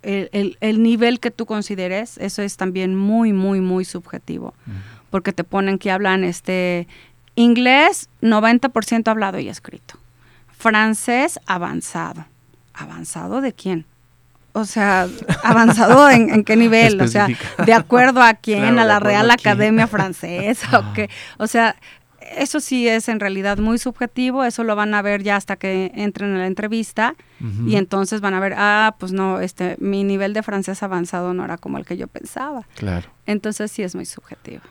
[0.05, 4.53] el, el, nivel que tú consideres, eso es también muy, muy, muy subjetivo
[5.15, 6.89] porque te ponen que hablan este
[7.35, 9.97] inglés 90% hablado y escrito.
[10.57, 12.25] Francés avanzado.
[12.73, 13.85] ¿Avanzado de quién?
[14.51, 15.07] O sea,
[15.43, 17.27] avanzado en, qué nivel, o sea,
[17.65, 21.09] de acuerdo a quién, a la Real Academia Francesa, o qué.
[21.37, 21.77] O sea,
[22.37, 25.91] eso sí es en realidad muy subjetivo, eso lo van a ver ya hasta que
[25.95, 27.15] entren en la entrevista
[27.67, 31.45] y entonces van a ver, ah, pues no, este, mi nivel de francés avanzado no
[31.45, 32.67] era como el que yo pensaba.
[32.75, 33.07] Claro.
[33.25, 34.61] Entonces sí es muy subjetivo.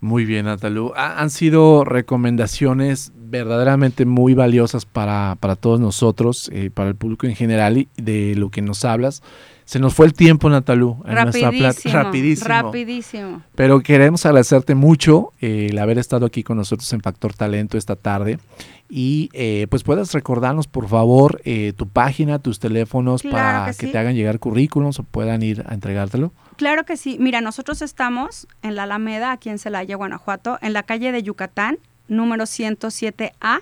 [0.00, 0.92] Muy bien, Natalú.
[0.96, 7.36] han sido recomendaciones verdaderamente muy valiosas para, para todos nosotros, eh, para el público en
[7.36, 9.22] general y de lo que nos hablas.
[9.70, 11.00] Se nos fue el tiempo, Natalú.
[11.04, 12.48] rapidísimo, rapidísimo.
[12.48, 13.42] Rapidísimo.
[13.54, 17.94] Pero queremos agradecerte mucho eh, el haber estado aquí con nosotros en Factor Talento esta
[17.94, 18.40] tarde.
[18.88, 21.40] Y eh, pues puedes recordarnos, por favor,
[21.76, 26.32] tu página, tus teléfonos para que, te hagan llegar currículums o puedan ir a entregártelo.
[26.56, 27.16] Claro que sí.
[27.20, 31.78] Mira, nosotros estamos en la Alameda, aquí en Celaya, Guanajuato, en la calle de Yucatán,
[32.08, 33.60] número 107A,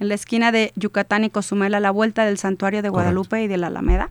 [0.00, 3.48] en la esquina de Yucatán y Cozumel, a la vuelta del Santuario de Guadalupe y
[3.48, 4.08] de la Alameda.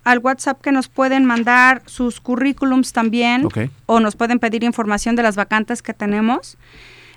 [0.03, 3.47] al WhatsApp que nos pueden mandar sus currículums también
[3.85, 6.57] o nos pueden pedir información de las vacantes que tenemos.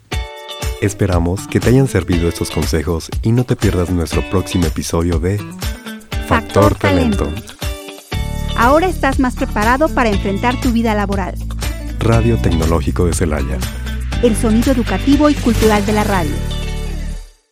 [0.80, 5.41] Esperamos que te hayan servido estos consejos y no te pierdas nuestro próximo episodio de
[6.26, 7.32] Factor, Talento.
[8.57, 11.35] Ahora estás más preparado para enfrentar tu vida laboral.
[12.01, 13.59] Radio Tecnológico de Celaya
[14.24, 16.32] el sonido educativo y cultural de la radio.